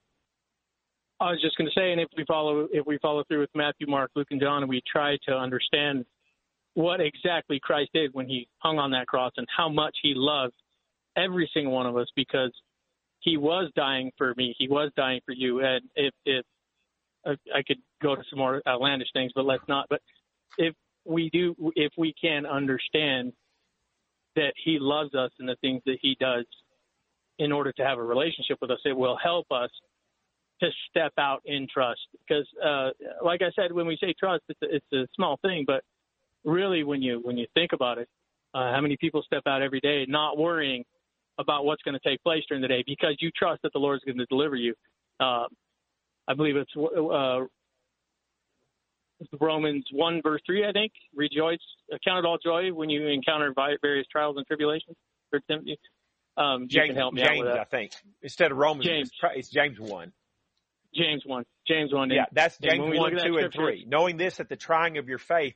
I 1.18 1.30
was 1.30 1.40
just 1.40 1.56
going 1.56 1.68
to 1.68 1.80
say, 1.80 1.92
and 1.92 2.00
if 2.00 2.08
we 2.16 2.24
follow 2.26 2.68
if 2.70 2.86
we 2.86 2.98
follow 2.98 3.24
through 3.24 3.40
with 3.40 3.50
Matthew, 3.54 3.86
Mark, 3.86 4.10
Luke, 4.14 4.28
and 4.30 4.40
John, 4.40 4.62
and 4.62 4.68
we 4.68 4.82
try 4.86 5.16
to 5.26 5.34
understand 5.34 6.04
what 6.74 7.00
exactly 7.00 7.58
Christ 7.58 7.90
did 7.94 8.12
when 8.12 8.28
he 8.28 8.48
hung 8.58 8.78
on 8.78 8.90
that 8.90 9.06
cross 9.06 9.32
and 9.38 9.46
how 9.54 9.70
much 9.70 9.96
he 10.02 10.12
loved 10.14 10.52
every 11.16 11.50
single 11.54 11.72
one 11.72 11.86
of 11.86 11.96
us 11.96 12.08
because 12.14 12.52
he 13.20 13.38
was 13.38 13.72
dying 13.74 14.12
for 14.18 14.34
me, 14.36 14.54
he 14.58 14.68
was 14.68 14.90
dying 14.94 15.20
for 15.24 15.32
you, 15.32 15.60
and 15.64 15.80
if 15.94 16.12
if 16.26 16.44
I 17.26 17.62
could 17.66 17.78
go 18.02 18.14
to 18.14 18.23
some 18.30 18.38
more 18.38 18.62
outlandish 18.66 19.09
things, 19.12 19.33
but 19.35 19.45
let's 19.45 19.64
not. 19.68 19.87
But 19.90 20.00
if 20.59 20.75
we 21.04 21.30
do, 21.30 21.54
if 21.75 21.92
we 21.97 22.14
can 22.21 22.47
understand 22.47 23.33
that 24.37 24.52
he 24.62 24.78
loves 24.80 25.14
us 25.14 25.30
and 25.38 25.49
the 25.49 25.56
things 25.61 25.83
that 25.87 25.99
he 26.00 26.16
does 26.21 26.45
in 27.38 27.52
order 27.52 27.73
to 27.73 27.83
have 27.83 27.99
a 27.99 28.02
relationship 28.02 28.59
with 28.61 28.71
us, 28.71 28.78
it 28.85 28.97
will 28.97 29.19
help 29.23 29.47
us 29.50 29.71
to 30.60 30.69
step 30.89 31.12
out 31.19 31.43
in 31.45 31.67
trust 31.73 32.00
because 32.26 32.47
uh 32.65 32.89
like 33.23 33.43
i 33.43 33.50
said 33.54 33.73
when 33.73 33.86
we 33.86 33.97
say 34.00 34.15
trust 34.19 34.43
it's 34.49 34.62
a, 34.62 34.76
it's 34.76 34.93
a 34.93 35.06
small 35.15 35.39
thing 35.43 35.65
but 35.67 35.82
really 36.45 36.82
when 36.82 37.02
you 37.02 37.21
when 37.23 37.36
you 37.36 37.47
think 37.54 37.73
about 37.73 37.99
it 37.99 38.08
uh 38.54 38.73
how 38.73 38.80
many 38.80 38.97
people 38.99 39.23
step 39.23 39.43
out 39.47 39.60
every 39.60 39.80
day 39.80 40.06
not 40.08 40.39
worrying 40.39 40.82
about 41.39 41.67
what's 41.67 41.82
going 41.82 41.99
to 41.99 42.08
take 42.08 42.23
place 42.23 42.43
during 42.49 42.62
the 42.62 42.69
day 42.69 42.82
because 42.86 43.17
you 43.21 43.30
trust 43.36 43.60
that 43.62 43.73
the 43.75 43.78
lord 43.78 43.99
is 43.99 44.02
going 44.04 44.17
to 44.17 44.26
deliver 44.26 44.56
you 44.56 44.73
uh 45.21 45.45
i 46.28 46.34
believe 46.34 46.56
it's 46.56 46.73
uh 46.76 47.45
Romans 49.41 49.86
1 49.93 50.21
verse 50.23 50.43
3, 50.45 50.67
I 50.67 50.73
think. 50.73 50.93
Rejoice, 51.15 51.58
count 52.04 52.19
it 52.19 52.28
all 52.28 52.36
joy 52.36 52.71
when 52.71 52.91
you 52.91 53.06
encounter 53.06 53.50
various 53.80 54.06
trials 54.12 54.36
and 54.36 54.47
tribulations. 54.47 54.95
Timothy, 55.49 55.78
um, 56.36 56.67
James, 56.69 56.97
James, 57.15 57.47
I 57.47 57.65
think. 57.65 57.93
Instead 58.23 58.52
of 58.52 58.58
Romans, 58.58 58.84
James. 58.84 59.10
it's 59.34 59.49
James 59.49 59.80
1. 59.80 60.12
James 60.95 61.23
1. 61.25 61.45
James 61.67 61.93
1. 61.93 62.10
Yeah, 62.10 62.25
that's 62.32 62.58
James 62.58 62.99
1, 62.99 63.12
2, 63.12 63.19
scripture, 63.19 63.39
and 63.39 63.52
3. 63.52 63.86
Knowing 63.89 64.17
this, 64.17 64.36
that 64.36 64.49
the 64.49 64.56
trying 64.56 64.99
of 64.99 65.08
your 65.08 65.19
faith 65.19 65.54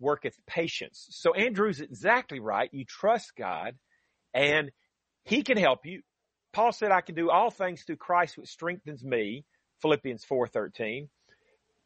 worketh 0.00 0.36
patience. 0.46 1.06
So 1.10 1.34
Andrew's 1.34 1.80
exactly 1.80 2.40
right. 2.40 2.68
You 2.72 2.84
trust 2.84 3.36
God 3.36 3.76
and 4.34 4.70
he 5.24 5.42
can 5.42 5.56
help 5.56 5.86
you. 5.86 6.02
Paul 6.52 6.72
said, 6.72 6.90
I 6.90 7.00
can 7.00 7.14
do 7.14 7.30
all 7.30 7.50
things 7.50 7.82
through 7.82 7.96
Christ 7.96 8.36
which 8.36 8.48
strengthens 8.48 9.02
me. 9.04 9.44
Philippians 9.82 10.24
4.13. 10.24 11.08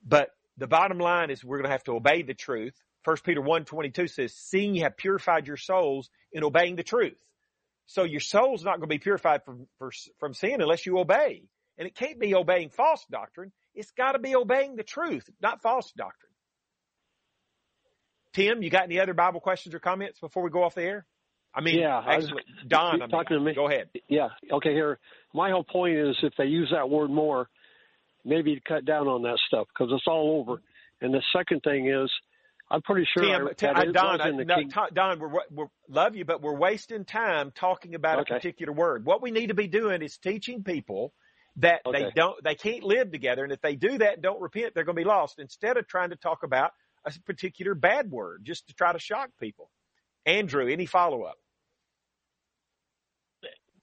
But 0.06 0.30
the 0.56 0.66
bottom 0.66 0.98
line 0.98 1.30
is 1.30 1.44
we're 1.44 1.58
going 1.58 1.68
to 1.68 1.72
have 1.72 1.84
to 1.84 1.92
obey 1.92 2.22
the 2.22 2.34
truth. 2.34 2.74
1 3.04 3.16
Peter 3.24 3.40
1.22 3.40 4.10
says, 4.10 4.34
seeing 4.34 4.74
you 4.74 4.82
have 4.82 4.96
purified 4.96 5.46
your 5.46 5.56
souls 5.56 6.10
in 6.32 6.44
obeying 6.44 6.76
the 6.76 6.82
truth. 6.82 7.18
So 7.86 8.02
your 8.02 8.20
soul's 8.20 8.64
not 8.64 8.78
going 8.78 8.88
to 8.88 8.94
be 8.94 8.98
purified 8.98 9.44
from, 9.44 9.66
for, 9.78 9.90
from 10.18 10.34
sin 10.34 10.60
unless 10.60 10.86
you 10.86 10.98
obey. 10.98 11.44
And 11.78 11.86
it 11.86 11.94
can't 11.94 12.18
be 12.18 12.34
obeying 12.34 12.70
false 12.70 13.04
doctrine. 13.10 13.52
It's 13.74 13.90
got 13.92 14.12
to 14.12 14.18
be 14.18 14.34
obeying 14.34 14.76
the 14.76 14.82
truth, 14.82 15.28
not 15.40 15.62
false 15.62 15.92
doctrine. 15.96 16.32
Tim, 18.32 18.62
you 18.62 18.70
got 18.70 18.84
any 18.84 18.98
other 18.98 19.14
Bible 19.14 19.40
questions 19.40 19.74
or 19.74 19.78
comments 19.78 20.18
before 20.20 20.42
we 20.42 20.50
go 20.50 20.64
off 20.64 20.74
the 20.74 20.82
air? 20.82 21.06
I 21.54 21.62
mean, 21.62 21.78
yeah, 21.78 22.02
actually, 22.06 22.42
I 22.60 22.68
Don, 22.68 23.02
I 23.02 23.06
talking 23.06 23.38
to 23.38 23.42
me. 23.42 23.54
Go 23.54 23.66
ahead. 23.66 23.88
Yeah. 24.08 24.28
Okay. 24.52 24.74
Here, 24.74 24.98
my 25.32 25.50
whole 25.50 25.64
point 25.64 25.96
is 25.96 26.14
if 26.22 26.34
they 26.36 26.44
use 26.44 26.68
that 26.70 26.90
word 26.90 27.10
more, 27.10 27.48
maybe 28.26 28.60
cut 28.66 28.84
down 28.84 29.06
on 29.06 29.22
that 29.22 29.38
stuff 29.46 29.68
because 29.68 29.92
it's 29.94 30.06
all 30.06 30.40
over. 30.40 30.60
And 31.00 31.14
the 31.14 31.22
second 31.34 31.60
thing 31.60 31.88
is, 31.88 32.10
I'm 32.70 32.82
pretty 32.82 33.06
sure 33.14 33.22
Tim, 33.22 33.46
uh, 33.46 33.50
I, 33.50 33.52
Tim, 33.52 33.76
I, 33.76 33.84
Don, 33.92 34.20
I, 34.20 34.30
no, 34.30 34.56
King. 34.56 34.72
Don, 34.92 35.20
we're, 35.20 35.30
we're 35.52 35.66
love 35.88 36.16
you, 36.16 36.24
but 36.24 36.42
we're 36.42 36.56
wasting 36.56 37.04
time 37.04 37.52
talking 37.54 37.94
about 37.94 38.20
Okay. 38.20 38.34
a 38.34 38.38
particular 38.38 38.72
word. 38.72 39.04
What 39.04 39.22
we 39.22 39.30
need 39.30 39.48
to 39.48 39.54
be 39.54 39.68
doing 39.68 40.02
is 40.02 40.18
teaching 40.18 40.64
people 40.64 41.12
that 41.58 41.80
they 41.90 42.10
don't, 42.14 42.42
they 42.42 42.56
can't 42.56 42.82
live 42.82 43.12
together, 43.12 43.44
and 43.44 43.52
if 43.52 43.60
they 43.62 43.76
do 43.76 43.98
that, 43.98 44.14
and 44.14 44.22
don't 44.22 44.40
repent, 44.40 44.74
they're 44.74 44.84
going 44.84 44.96
to 44.96 45.00
be 45.00 45.08
lost. 45.08 45.38
Instead 45.38 45.76
of 45.76 45.86
trying 45.86 46.10
to 46.10 46.16
talk 46.16 46.42
about 46.42 46.72
a 47.04 47.12
particular 47.24 47.74
bad 47.74 48.10
word, 48.10 48.44
just 48.44 48.66
to 48.66 48.74
try 48.74 48.92
to 48.92 48.98
shock 48.98 49.30
people. 49.40 49.70
Andrew, 50.26 50.66
any 50.70 50.86
follow 50.86 51.22
up? 51.22 51.38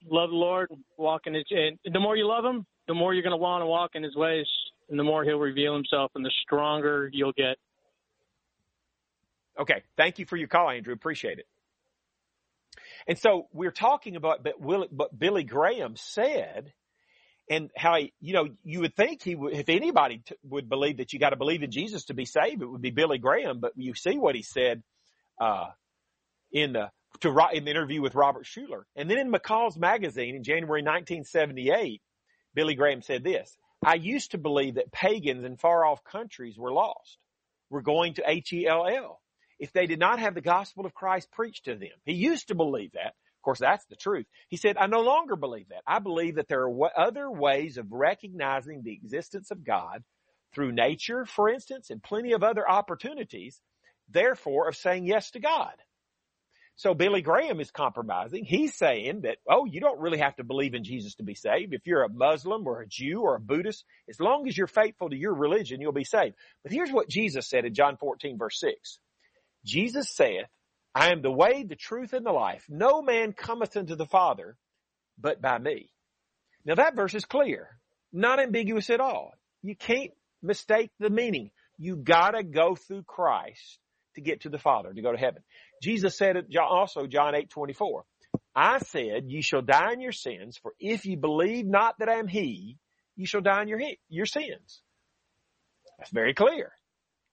love 0.10 0.29
the 0.29 0.36
Lord, 0.36 0.69
walking 0.97 1.34
His. 1.34 1.45
And 1.51 1.77
the 1.91 1.99
more 1.99 2.15
you 2.15 2.27
love 2.27 2.45
Him, 2.45 2.65
the 2.87 2.93
more 2.93 3.13
you're 3.13 3.23
going 3.23 3.31
to 3.31 3.37
want 3.37 3.61
to 3.61 3.67
walk 3.67 3.91
in 3.95 4.03
His 4.03 4.15
ways, 4.15 4.47
and 4.89 4.99
the 4.99 5.03
more 5.03 5.23
He'll 5.23 5.39
reveal 5.39 5.73
Himself, 5.73 6.11
and 6.15 6.25
the 6.25 6.31
stronger 6.43 7.09
you'll 7.11 7.33
get. 7.33 7.57
Okay. 9.59 9.83
Thank 9.97 10.19
you 10.19 10.25
for 10.25 10.35
your 10.35 10.47
call, 10.47 10.69
Andrew. 10.69 10.93
Appreciate 10.93 11.39
it. 11.39 11.45
And 13.07 13.17
so 13.17 13.47
we're 13.53 13.71
talking 13.71 14.15
about 14.15 14.43
but 14.43 14.59
Will, 14.59 14.87
but 14.91 15.17
Billy 15.17 15.43
Graham 15.43 15.95
said, 15.95 16.73
and 17.49 17.69
how 17.75 17.97
he, 17.97 18.13
you 18.21 18.33
know, 18.33 18.47
you 18.63 18.79
would 18.81 18.95
think 18.95 19.21
he 19.21 19.35
would, 19.35 19.53
if 19.53 19.67
anybody 19.67 20.21
t- 20.25 20.35
would 20.43 20.69
believe 20.69 20.97
that 20.97 21.11
you 21.11 21.19
got 21.19 21.31
to 21.31 21.35
believe 21.35 21.61
in 21.61 21.71
Jesus 21.71 22.05
to 22.05 22.13
be 22.13 22.25
saved, 22.25 22.61
it 22.61 22.65
would 22.65 22.81
be 22.81 22.91
Billy 22.91 23.17
Graham. 23.17 23.59
But 23.59 23.73
you 23.75 23.93
see 23.95 24.17
what 24.17 24.35
he 24.35 24.43
said, 24.43 24.81
uh, 25.39 25.67
in 26.51 26.73
the, 26.73 26.89
to, 27.21 27.35
in 27.53 27.65
the 27.65 27.71
interview 27.71 28.01
with 28.01 28.15
Robert 28.15 28.45
Schuller. 28.45 28.83
And 28.95 29.09
then 29.09 29.17
in 29.17 29.31
McCall's 29.31 29.77
magazine 29.77 30.35
in 30.35 30.43
January 30.43 30.81
1978, 30.81 32.01
Billy 32.55 32.75
Graham 32.75 33.01
said 33.01 33.23
this, 33.23 33.55
I 33.85 33.95
used 33.95 34.31
to 34.31 34.37
believe 34.37 34.75
that 34.75 34.91
pagans 34.91 35.43
in 35.43 35.57
far 35.57 35.85
off 35.85 36.03
countries 36.03 36.57
were 36.57 36.71
lost. 36.71 37.17
Were 37.69 37.81
going 37.81 38.13
to 38.15 38.23
H-E-L-L 38.29 39.19
if 39.57 39.71
they 39.73 39.87
did 39.87 39.97
not 39.97 40.19
have 40.19 40.35
the 40.35 40.41
gospel 40.41 40.85
of 40.85 40.93
Christ 40.93 41.31
preached 41.31 41.65
to 41.65 41.75
them. 41.75 41.89
He 42.05 42.13
used 42.13 42.49
to 42.49 42.55
believe 42.55 42.91
that. 42.91 43.07
Of 43.07 43.41
course, 43.43 43.59
that's 43.59 43.85
the 43.85 43.95
truth. 43.95 44.25
He 44.49 44.57
said, 44.57 44.77
I 44.77 44.87
no 44.87 45.01
longer 45.01 45.35
believe 45.35 45.69
that. 45.69 45.81
I 45.87 45.99
believe 45.99 46.35
that 46.35 46.47
there 46.47 46.67
are 46.67 46.91
other 46.95 47.31
ways 47.31 47.77
of 47.77 47.91
recognizing 47.91 48.83
the 48.83 48.93
existence 48.93 49.51
of 49.51 49.65
God 49.65 50.03
through 50.53 50.71
nature, 50.71 51.25
for 51.25 51.49
instance, 51.49 51.89
and 51.89 52.03
plenty 52.03 52.33
of 52.33 52.43
other 52.43 52.69
opportunities, 52.69 53.59
therefore, 54.09 54.67
of 54.67 54.75
saying 54.75 55.05
yes 55.05 55.31
to 55.31 55.39
God. 55.39 55.73
So 56.75 56.93
Billy 56.93 57.21
Graham 57.21 57.59
is 57.59 57.69
compromising. 57.69 58.45
He's 58.45 58.73
saying 58.75 59.21
that, 59.21 59.38
oh, 59.47 59.65
you 59.65 59.79
don't 59.79 59.99
really 59.99 60.17
have 60.17 60.36
to 60.38 60.43
believe 60.43 60.73
in 60.73 60.83
Jesus 60.83 61.15
to 61.15 61.23
be 61.23 61.36
saved. 61.36 61.73
If 61.73 61.86
you're 61.86 62.03
a 62.03 62.09
Muslim 62.09 62.65
or 62.67 62.81
a 62.81 62.88
Jew 62.88 63.21
or 63.21 63.36
a 63.36 63.39
Buddhist, 63.39 63.86
as 64.09 64.19
long 64.19 64.47
as 64.47 64.57
you're 64.57 64.67
faithful 64.67 65.09
to 65.09 65.15
your 65.15 65.36
religion, 65.36 65.81
you'll 65.81 65.91
be 65.91 66.03
saved. 66.03 66.36
But 66.63 66.71
here's 66.71 66.91
what 66.91 67.09
Jesus 67.09 67.47
said 67.47 67.65
in 67.65 67.75
John 67.75 67.97
14 67.97 68.38
verse 68.38 68.59
6. 68.59 68.97
Jesus 69.65 70.09
saith, 70.09 70.47
I 70.95 71.12
am 71.12 71.21
the 71.21 71.31
way, 71.31 71.63
the 71.63 71.75
truth, 71.75 72.13
and 72.13 72.25
the 72.25 72.31
life. 72.31 72.65
No 72.69 73.01
man 73.01 73.33
cometh 73.33 73.77
unto 73.77 73.95
the 73.95 74.05
Father 74.05 74.57
but 75.19 75.41
by 75.41 75.57
me. 75.57 75.89
Now 76.65 76.75
that 76.75 76.95
verse 76.95 77.13
is 77.13 77.25
clear, 77.25 77.69
not 78.12 78.39
ambiguous 78.39 78.89
at 78.89 78.99
all. 78.99 79.33
You 79.62 79.75
can't 79.75 80.12
mistake 80.41 80.91
the 80.99 81.09
meaning. 81.09 81.51
You 81.77 81.95
gotta 81.97 82.43
go 82.43 82.75
through 82.75 83.03
Christ 83.03 83.79
to 84.15 84.21
get 84.21 84.41
to 84.41 84.49
the 84.49 84.59
Father, 84.59 84.93
to 84.93 85.01
go 85.01 85.12
to 85.12 85.17
heaven. 85.17 85.43
Jesus 85.83 86.17
said 86.17 86.37
it 86.37 86.45
also, 86.57 87.07
John 87.07 87.35
8, 87.35 87.49
24. 87.49 88.05
I 88.55 88.79
said, 88.79 89.25
ye 89.27 89.41
shall 89.41 89.61
die 89.61 89.93
in 89.93 89.99
your 89.99 90.11
sins, 90.11 90.57
for 90.57 90.73
if 90.79 91.05
ye 91.05 91.15
believe 91.15 91.65
not 91.65 91.99
that 91.99 92.09
I 92.09 92.19
am 92.19 92.27
he, 92.27 92.77
you 93.15 93.25
shall 93.25 93.41
die 93.41 93.63
in 93.63 93.67
your, 93.67 93.81
your 94.09 94.25
sins. 94.25 94.81
That's 95.97 96.11
very 96.11 96.33
clear. 96.33 96.71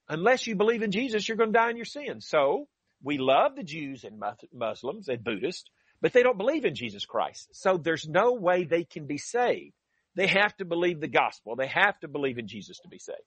Unless 0.09 0.47
you 0.47 0.55
believe 0.55 0.81
in 0.83 0.91
Jesus, 0.91 1.27
you're 1.27 1.37
going 1.37 1.53
to 1.53 1.59
die 1.59 1.69
in 1.69 1.77
your 1.77 1.85
sins. 1.85 2.27
So, 2.27 2.67
we 3.03 3.17
love 3.17 3.55
the 3.55 3.63
Jews 3.63 4.03
and 4.03 4.21
Muslims 4.53 5.07
and 5.07 5.23
Buddhists, 5.23 5.69
but 6.01 6.13
they 6.13 6.23
don't 6.23 6.37
believe 6.37 6.65
in 6.65 6.75
Jesus 6.75 7.05
Christ. 7.05 7.49
So 7.53 7.77
there's 7.77 8.07
no 8.07 8.33
way 8.33 8.63
they 8.63 8.83
can 8.83 9.07
be 9.07 9.17
saved. 9.17 9.73
They 10.15 10.27
have 10.27 10.55
to 10.57 10.65
believe 10.65 10.99
the 10.99 11.07
gospel. 11.07 11.55
They 11.55 11.67
have 11.67 11.99
to 12.01 12.07
believe 12.07 12.37
in 12.37 12.47
Jesus 12.47 12.79
to 12.79 12.89
be 12.89 12.99
saved. 12.99 13.19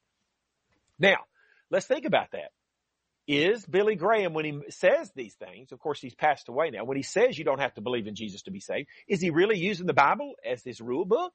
Now, 0.99 1.17
let's 1.71 1.87
think 1.87 2.05
about 2.05 2.33
that. 2.33 2.51
Is 3.27 3.65
Billy 3.65 3.95
Graham, 3.95 4.35
when 4.35 4.45
he 4.45 4.61
says 4.69 5.11
these 5.15 5.35
things, 5.35 5.73
of 5.73 5.79
course 5.79 6.01
he's 6.01 6.15
passed 6.15 6.49
away 6.49 6.71
now, 6.71 6.85
when 6.85 6.99
he 6.99 7.03
says 7.03 7.39
you 7.39 7.45
don't 7.45 7.61
have 7.61 7.75
to 7.75 7.81
believe 7.81 8.07
in 8.07 8.15
Jesus 8.15 8.43
to 8.43 8.51
be 8.51 8.61
saved, 8.61 8.89
is 9.09 9.21
he 9.21 9.31
really 9.31 9.59
using 9.59 9.87
the 9.87 9.95
Bible 9.95 10.35
as 10.45 10.63
his 10.63 10.81
rule 10.81 11.07
book? 11.07 11.33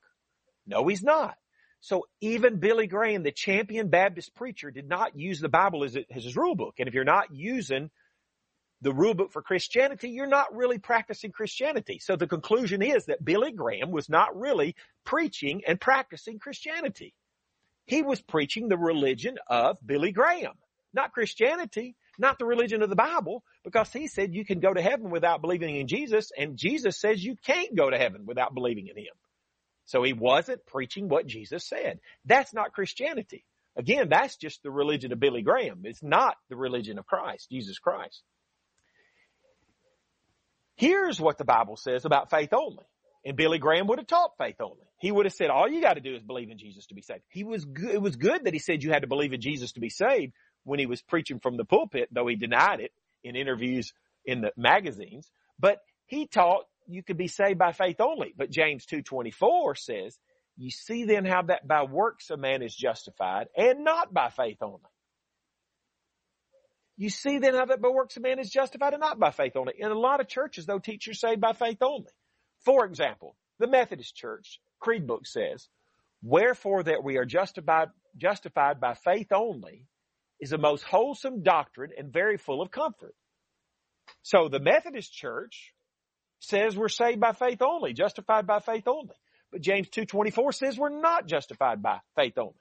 No, 0.68 0.88
he's 0.88 1.02
not. 1.02 1.36
So 1.82 2.06
even 2.22 2.60
Billy 2.60 2.88
Graham, 2.88 3.24
the 3.24 3.32
champion 3.32 3.88
Baptist 3.90 4.36
preacher, 4.36 4.70
did 4.70 4.88
not 4.88 5.18
use 5.18 5.40
the 5.40 5.50
Bible 5.50 5.84
as, 5.84 5.98
his 6.10 6.36
rule 6.36 6.56
book. 6.56 6.76
And 6.78 6.88
if 6.88 6.94
you're 6.94 7.04
not 7.04 7.34
using 7.34 7.90
the 8.82 8.94
rule 8.94 9.14
book 9.14 9.32
for 9.32 9.42
Christianity, 9.42 10.10
you're 10.10 10.28
not 10.28 10.56
really 10.56 10.78
practicing 10.78 11.32
Christianity. 11.32 12.00
So 12.00 12.16
the 12.16 12.28
conclusion 12.28 12.82
is 12.82 13.06
that 13.06 13.24
Billy 13.24 13.52
Graham 13.52 13.92
was 13.92 14.10
not 14.10 14.38
really 14.38 14.76
preaching 15.06 15.64
and 15.68 15.80
practicing 15.80 16.38
Christianity. 16.40 17.14
He 17.86 18.04
was 18.04 18.22
preaching 18.22 18.68
the 18.68 18.78
religion 18.78 19.38
of 19.48 19.78
Billy 19.84 20.12
Graham, 20.12 20.54
not 20.94 21.14
Christianity, 21.14 21.96
not 22.18 22.40
the 22.40 22.46
religion 22.46 22.82
of 22.82 22.90
the 22.90 22.96
Bible, 22.96 23.44
because 23.64 23.92
he 23.92 24.08
said 24.08 24.34
you 24.34 24.46
can 24.46 24.60
go 24.60 24.74
to 24.74 24.82
heaven 24.82 25.10
without 25.10 25.42
believing 25.42 25.76
in 25.76 25.88
Jesus, 25.88 26.32
and 26.38 26.58
Jesus 26.58 27.00
says 27.00 27.24
you 27.24 27.36
can't 27.46 27.76
go 27.76 27.90
to 27.90 27.98
heaven 27.98 28.26
without 28.26 28.54
believing 28.54 28.88
in 28.88 28.98
him. 28.98 29.14
So 29.86 30.04
he 30.04 30.14
wasn't 30.14 30.66
preaching 30.66 31.10
what 31.10 31.26
Jesus 31.26 31.68
said. 31.68 32.00
That's 32.26 32.54
not 32.54 32.74
Christianity. 32.74 33.46
Again, 33.76 34.10
that's 34.10 34.36
just 34.36 34.62
the 34.62 34.72
religion 34.72 35.12
of 35.12 35.20
Billy 35.20 35.42
Graham. 35.42 35.82
It's 35.84 36.04
not 36.04 36.36
the 36.50 36.56
religion 36.56 37.00
of 37.00 37.06
Christ, 37.06 37.50
Jesus 37.50 37.80
Christ. 37.80 38.22
Here's 40.76 41.20
what 41.20 41.38
the 41.38 41.46
Bible 41.46 41.76
says 41.76 42.06
about 42.06 42.30
faith 42.30 42.54
only. 42.54 42.86
And 43.26 43.36
Billy 43.36 43.58
Graham 43.58 43.88
would 43.88 44.00
have 44.00 44.08
taught 44.08 44.38
faith 44.38 44.56
only. 44.62 44.86
He 45.00 45.12
would 45.12 45.26
have 45.26 45.34
said, 45.34 45.50
all 45.50 45.68
you 45.68 45.82
got 45.82 45.96
to 45.96 46.02
do 46.02 46.16
is 46.16 46.22
believe 46.22 46.52
in 46.52 46.58
Jesus 46.58 46.88
to 46.88 46.96
be 46.96 47.02
saved. 47.02 47.24
He 47.30 47.44
was. 47.44 47.66
It 47.92 48.02
was 48.02 48.16
good 48.16 48.46
that 48.46 48.54
he 48.54 48.60
said 48.60 48.84
you 48.84 48.92
had 48.92 49.02
to 49.02 49.08
believe 49.08 49.34
in 49.34 49.42
Jesus 49.42 49.74
to 49.74 49.80
be 49.80 49.90
saved 49.90 50.34
when 50.70 50.80
he 50.80 50.86
was 50.86 51.02
preaching 51.02 51.40
from 51.40 51.58
the 51.58 51.66
pulpit, 51.66 52.10
though 52.12 52.28
he 52.28 52.36
denied 52.36 52.80
it 52.80 52.92
in 53.24 53.36
interviews 53.36 53.92
in 54.24 54.42
the 54.42 54.52
magazines. 54.56 55.30
But 55.60 55.80
he 56.06 56.28
taught 56.28 56.66
you 56.88 57.02
could 57.04 57.18
be 57.18 57.28
saved 57.28 57.58
by 57.58 57.72
faith 57.72 58.00
only. 58.00 58.34
But 58.38 58.52
James 58.52 58.86
2.24 58.86 59.78
says, 59.78 60.18
you 60.58 60.70
see 60.70 61.06
then 61.06 61.26
how 61.26 61.42
that 61.44 61.68
by 61.68 61.84
works 61.84 62.30
a 62.30 62.38
man 62.38 62.62
is 62.62 62.76
justified 62.76 63.48
and 63.58 63.84
not 63.84 64.14
by 64.14 64.30
faith 64.30 64.58
only. 64.62 64.80
You 66.98 67.10
see 67.10 67.40
then 67.40 67.56
how 67.56 67.66
that 67.66 67.82
by 67.82 67.90
works 67.90 68.18
a 68.18 68.20
man 68.20 68.40
is 68.40 68.50
justified 68.50 68.94
and 68.94 69.00
not 69.00 69.20
by 69.20 69.32
faith 69.32 69.56
only. 69.56 69.74
In 69.80 69.90
a 69.90 69.98
lot 69.98 70.20
of 70.20 70.28
churches, 70.28 70.66
though, 70.66 70.80
teachers 70.80 71.20
say 71.20 71.36
by 71.36 71.54
faith 71.54 71.82
only. 71.82 72.12
For 72.66 72.86
example, 72.86 73.36
the 73.58 73.68
Methodist 73.68 74.16
Church 74.16 74.60
creed 74.80 75.08
book 75.08 75.26
says, 75.26 75.68
wherefore 76.22 76.84
that 76.84 77.04
we 77.04 77.18
are 77.18 77.26
justified, 77.26 77.88
justified 78.18 78.80
by 78.80 78.94
faith 78.94 79.32
only 79.32 79.88
is 80.40 80.54
a 80.54 80.58
most 80.58 80.84
wholesome 80.84 81.44
doctrine 81.44 81.92
and 81.98 82.12
very 82.12 82.38
full 82.38 82.62
of 82.62 82.72
comfort. 82.72 83.16
So 84.22 84.50
the 84.50 84.60
Methodist 84.60 85.14
Church 85.14 85.74
says 86.40 86.76
we're 86.76 86.90
saved 86.90 87.20
by 87.20 87.34
faith 87.34 87.62
only, 87.62 87.94
justified 87.94 88.48
by 88.48 88.60
faith 88.60 88.88
only. 88.88 89.16
But 89.52 89.62
James 89.62 89.90
2.24 89.90 90.54
says 90.54 90.78
we're 90.78 91.02
not 91.02 91.28
justified 91.28 91.82
by 91.82 92.00
faith 92.16 92.38
only. 92.38 92.54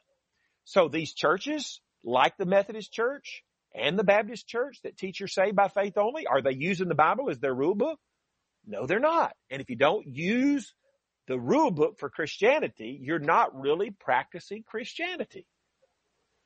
So 0.65 0.89
these 0.89 1.15
churches, 1.15 1.81
like 2.05 2.37
the 2.37 2.47
Methodist 2.47 2.93
Church, 2.93 3.43
and 3.75 3.99
the 3.99 4.05
Baptist 4.05 4.47
church 4.47 4.81
that 4.83 4.97
teach 4.97 5.21
you're 5.21 5.29
saved 5.29 5.57
by 5.57 5.69
faith 5.69 5.97
only? 5.97 6.27
Are 6.27 6.43
they 6.43 6.55
using 6.55 6.89
the 6.89 6.95
Bible 6.95 7.31
as 7.31 7.39
their 7.39 7.55
rule 7.55 7.75
book? 7.75 7.99
No, 8.67 8.87
they're 8.87 8.99
not. 8.99 9.35
And 9.51 9.61
if 9.61 9.71
you 9.71 9.77
don't 9.77 10.07
use 10.07 10.75
the 11.27 11.39
rule 11.39 11.71
book 11.71 11.99
for 11.99 12.09
Christianity, 12.09 12.99
you're 13.01 13.19
not 13.19 13.59
really 13.59 13.91
practicing 13.91 14.63
Christianity. 14.67 15.47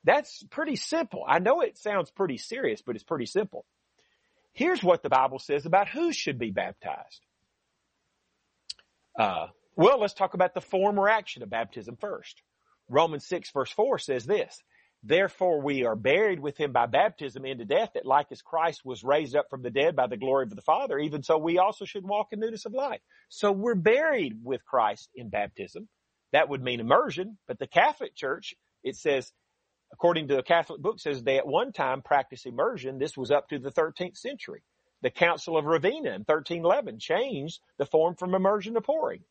That's 0.03 0.43
pretty 0.49 0.75
simple. 0.75 1.23
I 1.27 1.39
know 1.39 1.61
it 1.61 1.77
sounds 1.77 2.11
pretty 2.11 2.37
serious, 2.37 2.81
but 2.81 2.95
it's 2.95 3.03
pretty 3.03 3.25
simple. 3.25 3.65
Here's 4.53 4.83
what 4.83 5.01
the 5.01 5.09
Bible 5.09 5.39
says 5.39 5.65
about 5.65 5.87
who 5.87 6.11
should 6.11 6.37
be 6.37 6.51
baptized. 6.51 7.21
Uh, 9.17 9.47
well, 9.75 9.99
let's 9.99 10.13
talk 10.13 10.33
about 10.33 10.53
the 10.53 10.61
form 10.61 10.99
or 10.99 11.09
action 11.09 11.41
of 11.43 11.49
baptism 11.49 11.97
first. 11.99 12.41
Romans 12.89 13.25
6 13.27 13.51
verse 13.51 13.71
4 13.71 13.97
says 13.99 14.25
this, 14.25 14.61
Therefore 15.05 15.61
we 15.61 15.85
are 15.85 15.95
buried 15.95 16.39
with 16.39 16.57
him 16.57 16.71
by 16.71 16.85
baptism 16.85 17.45
into 17.45 17.65
death, 17.65 17.91
that 17.93 18.05
like 18.05 18.27
as 18.31 18.41
Christ 18.41 18.85
was 18.85 19.03
raised 19.03 19.35
up 19.35 19.49
from 19.49 19.61
the 19.61 19.69
dead 19.69 19.95
by 19.95 20.07
the 20.07 20.17
glory 20.17 20.43
of 20.43 20.55
the 20.55 20.61
Father, 20.61 20.97
even 20.97 21.23
so 21.23 21.37
we 21.37 21.57
also 21.57 21.83
should 21.85 22.05
walk 22.05 22.27
in 22.31 22.39
newness 22.39 22.65
of 22.65 22.73
life. 22.73 23.01
So 23.29 23.51
we're 23.51 23.75
buried 23.75 24.37
with 24.43 24.63
Christ 24.63 25.09
in 25.13 25.29
baptism. 25.29 25.89
That 26.31 26.47
would 26.47 26.63
mean 26.63 26.79
immersion, 26.79 27.37
but 27.47 27.59
the 27.59 27.67
Catholic 27.67 28.15
Church, 28.15 28.55
it 28.83 28.95
says, 28.95 29.31
according 29.93 30.27
to 30.27 30.39
a 30.39 30.43
Catholic 30.43 30.81
book, 30.81 30.99
says 30.99 31.23
they 31.23 31.37
at 31.37 31.47
one 31.47 31.71
time 31.71 32.01
practiced 32.01 32.45
immersion. 32.45 32.97
This 32.97 33.15
was 33.15 33.31
up 33.31 33.47
to 33.49 33.59
the 33.59 33.71
13th 33.71 34.17
century. 34.17 34.63
The 35.01 35.11
Council 35.11 35.57
of 35.57 35.65
Ravenna 35.65 36.09
in 36.09 36.23
1311 36.25 36.99
changed 36.99 37.59
the 37.77 37.85
form 37.85 38.15
from 38.15 38.33
immersion 38.33 38.73
to 38.73 38.81
pouring. 38.81 39.21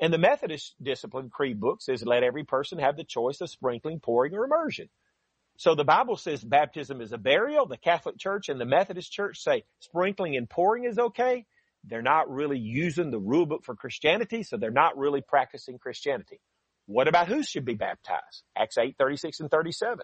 And 0.00 0.12
the 0.12 0.18
Methodist 0.18 0.74
discipline 0.82 1.30
creed 1.30 1.60
book 1.60 1.80
says, 1.80 2.04
let 2.04 2.22
every 2.22 2.44
person 2.44 2.78
have 2.78 2.96
the 2.96 3.04
choice 3.04 3.40
of 3.40 3.50
sprinkling, 3.50 4.00
pouring, 4.00 4.34
or 4.34 4.44
immersion. 4.44 4.88
So 5.58 5.74
the 5.74 5.84
Bible 5.84 6.16
says 6.16 6.44
baptism 6.44 7.00
is 7.00 7.12
a 7.12 7.18
burial. 7.18 7.66
The 7.66 7.78
Catholic 7.78 8.18
Church 8.18 8.48
and 8.48 8.60
the 8.60 8.66
Methodist 8.66 9.10
Church 9.10 9.38
say 9.38 9.64
sprinkling 9.80 10.36
and 10.36 10.48
pouring 10.48 10.84
is 10.84 10.98
okay. 10.98 11.46
They're 11.84 12.02
not 12.02 12.30
really 12.30 12.58
using 12.58 13.10
the 13.10 13.18
rule 13.18 13.46
book 13.46 13.64
for 13.64 13.74
Christianity, 13.74 14.42
so 14.42 14.56
they're 14.56 14.70
not 14.70 14.98
really 14.98 15.22
practicing 15.22 15.78
Christianity. 15.78 16.40
What 16.86 17.08
about 17.08 17.28
who 17.28 17.42
should 17.42 17.64
be 17.64 17.74
baptized? 17.74 18.42
Acts 18.56 18.78
8, 18.78 18.96
36 18.98 19.40
and 19.40 19.50
37. 19.50 20.00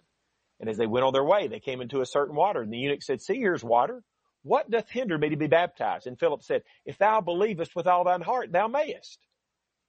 And 0.61 0.69
as 0.69 0.77
they 0.77 0.87
went 0.87 1.05
on 1.05 1.13
their 1.13 1.25
way, 1.25 1.49
they 1.49 1.61
came 1.61 1.81
into 1.81 2.01
a 2.01 2.07
certain 2.07 2.37
water, 2.37 2.63
and 2.63 2.73
the 2.73 2.79
eunuch 2.79 3.03
said, 3.03 3.21
See, 3.21 3.39
here's 3.39 3.65
water. 3.65 4.03
What 4.43 4.71
doth 4.71 4.91
hinder 4.91 5.19
me 5.19 5.31
to 5.31 5.37
be 5.37 5.47
baptized? 5.47 6.07
And 6.07 6.19
Philip 6.19 6.43
said, 6.43 6.63
If 6.85 6.99
thou 6.99 7.21
believest 7.21 7.75
with 7.77 7.87
all 7.87 8.05
thine 8.05 8.21
heart, 8.21 8.53
thou 8.53 8.69
mayest. 8.69 9.19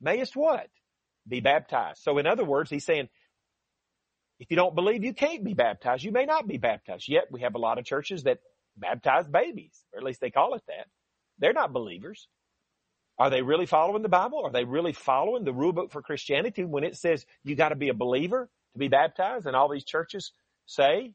Mayest 0.01 0.35
what? 0.35 0.67
Be 1.27 1.39
baptized. 1.39 2.01
So 2.03 2.17
in 2.17 2.27
other 2.27 2.45
words, 2.45 2.69
he's 2.69 2.85
saying, 2.85 3.09
if 4.39 4.51
you 4.51 4.57
don't 4.57 4.75
believe 4.75 5.03
you 5.03 5.13
can't 5.13 5.43
be 5.43 5.53
baptized, 5.53 6.03
you 6.03 6.11
may 6.11 6.25
not 6.25 6.47
be 6.47 6.57
baptized. 6.57 7.07
Yet 7.07 7.31
we 7.31 7.41
have 7.41 7.55
a 7.55 7.59
lot 7.59 7.79
of 7.79 7.85
churches 7.85 8.23
that 8.23 8.39
baptize 8.75 9.27
babies, 9.27 9.79
or 9.93 9.99
at 9.99 10.03
least 10.03 10.21
they 10.21 10.31
call 10.31 10.55
it 10.55 10.63
that. 10.67 10.87
They're 11.39 11.53
not 11.53 11.73
believers. 11.73 12.27
Are 13.19 13.29
they 13.29 13.41
really 13.41 13.65
following 13.65 14.01
the 14.01 14.09
Bible? 14.09 14.41
Are 14.43 14.51
they 14.51 14.63
really 14.63 14.93
following 14.93 15.43
the 15.43 15.53
rule 15.53 15.73
book 15.73 15.91
for 15.91 16.01
Christianity 16.01 16.63
when 16.63 16.83
it 16.83 16.97
says 16.97 17.25
you 17.43 17.55
got 17.55 17.69
to 17.69 17.75
be 17.75 17.89
a 17.89 17.93
believer 17.93 18.49
to 18.73 18.79
be 18.79 18.87
baptized? 18.87 19.45
And 19.45 19.55
all 19.55 19.69
these 19.69 19.85
churches 19.85 20.31
say, 20.65 21.13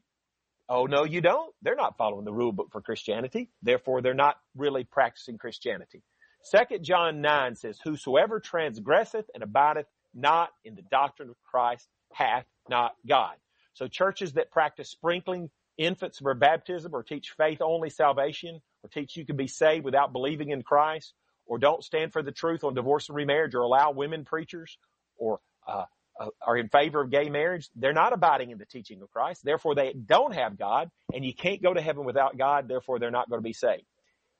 oh 0.69 0.85
no, 0.85 1.03
you 1.03 1.19
don't. 1.19 1.53
They're 1.61 1.75
not 1.75 1.97
following 1.97 2.25
the 2.25 2.33
rule 2.33 2.53
book 2.53 2.69
for 2.71 2.81
Christianity. 2.81 3.49
Therefore, 3.61 4.01
they're 4.01 4.13
not 4.13 4.37
really 4.55 4.85
practicing 4.85 5.37
Christianity. 5.37 6.01
Second 6.41 6.85
John 6.85 7.19
9 7.19 7.55
says, 7.55 7.79
whosoever 7.83 8.39
transgresseth 8.39 9.29
and 9.33 9.43
abideth 9.43 9.87
not 10.13 10.51
in 10.63 10.75
the 10.75 10.81
doctrine 10.83 11.29
of 11.29 11.35
Christ 11.43 11.87
hath 12.13 12.45
not 12.69 12.95
God. 13.07 13.35
So 13.73 13.87
churches 13.87 14.33
that 14.33 14.51
practice 14.51 14.89
sprinkling 14.89 15.49
infants 15.77 16.19
for 16.19 16.33
baptism 16.33 16.93
or 16.93 17.03
teach 17.03 17.31
faith 17.37 17.61
only 17.61 17.89
salvation 17.89 18.61
or 18.83 18.89
teach 18.89 19.17
you 19.17 19.25
can 19.25 19.35
be 19.35 19.47
saved 19.47 19.83
without 19.83 20.13
believing 20.13 20.49
in 20.49 20.61
Christ 20.61 21.13
or 21.49 21.57
don't 21.57 21.83
stand 21.83 22.13
for 22.13 22.21
the 22.21 22.31
truth 22.31 22.63
on 22.63 22.75
divorce 22.75 23.09
and 23.09 23.15
remarriage 23.15 23.55
or 23.55 23.61
allow 23.61 23.91
women 23.91 24.23
preachers 24.23 24.77
or 25.17 25.41
uh, 25.67 25.83
uh, 26.19 26.27
are 26.45 26.55
in 26.55 26.69
favor 26.69 27.01
of 27.01 27.09
gay 27.09 27.29
marriage, 27.29 27.69
they're 27.75 27.91
not 27.91 28.13
abiding 28.13 28.51
in 28.51 28.57
the 28.57 28.65
teaching 28.65 29.01
of 29.01 29.09
Christ. 29.09 29.43
Therefore, 29.43 29.73
they 29.73 29.93
don't 29.93 30.33
have 30.35 30.57
God, 30.57 30.91
and 31.13 31.25
you 31.25 31.33
can't 31.33 31.61
go 31.61 31.73
to 31.73 31.81
heaven 31.81 32.05
without 32.05 32.37
God. 32.37 32.67
Therefore, 32.67 32.99
they're 32.99 33.11
not 33.11 33.29
going 33.29 33.39
to 33.39 33.43
be 33.43 33.53
saved. 33.53 33.85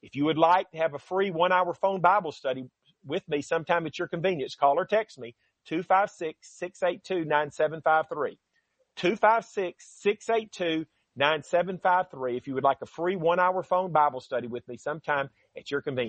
If 0.01 0.15
you 0.15 0.25
would 0.25 0.37
like 0.37 0.69
to 0.71 0.77
have 0.77 0.93
a 0.93 0.99
free 0.99 1.31
one 1.31 1.51
hour 1.51 1.73
phone 1.73 1.99
Bible 1.99 2.31
study 2.31 2.65
with 3.05 3.27
me 3.27 3.41
sometime 3.41 3.87
at 3.87 3.97
your 3.97 4.07
convenience, 4.07 4.55
call 4.55 4.77
or 4.77 4.85
text 4.85 5.17
me 5.17 5.35
256 5.65 6.37
682 6.41 7.27
9753. 7.27 8.37
256 8.97 9.85
682 10.01 10.85
9753 11.15 12.37
if 12.37 12.47
you 12.47 12.53
would 12.53 12.63
like 12.63 12.77
a 12.81 12.85
free 12.85 13.15
one 13.15 13.39
hour 13.39 13.63
phone 13.63 13.91
Bible 13.91 14.21
study 14.21 14.47
with 14.47 14.67
me 14.67 14.77
sometime 14.77 15.29
at 15.57 15.69
your 15.71 15.81
convenience. 15.81 16.07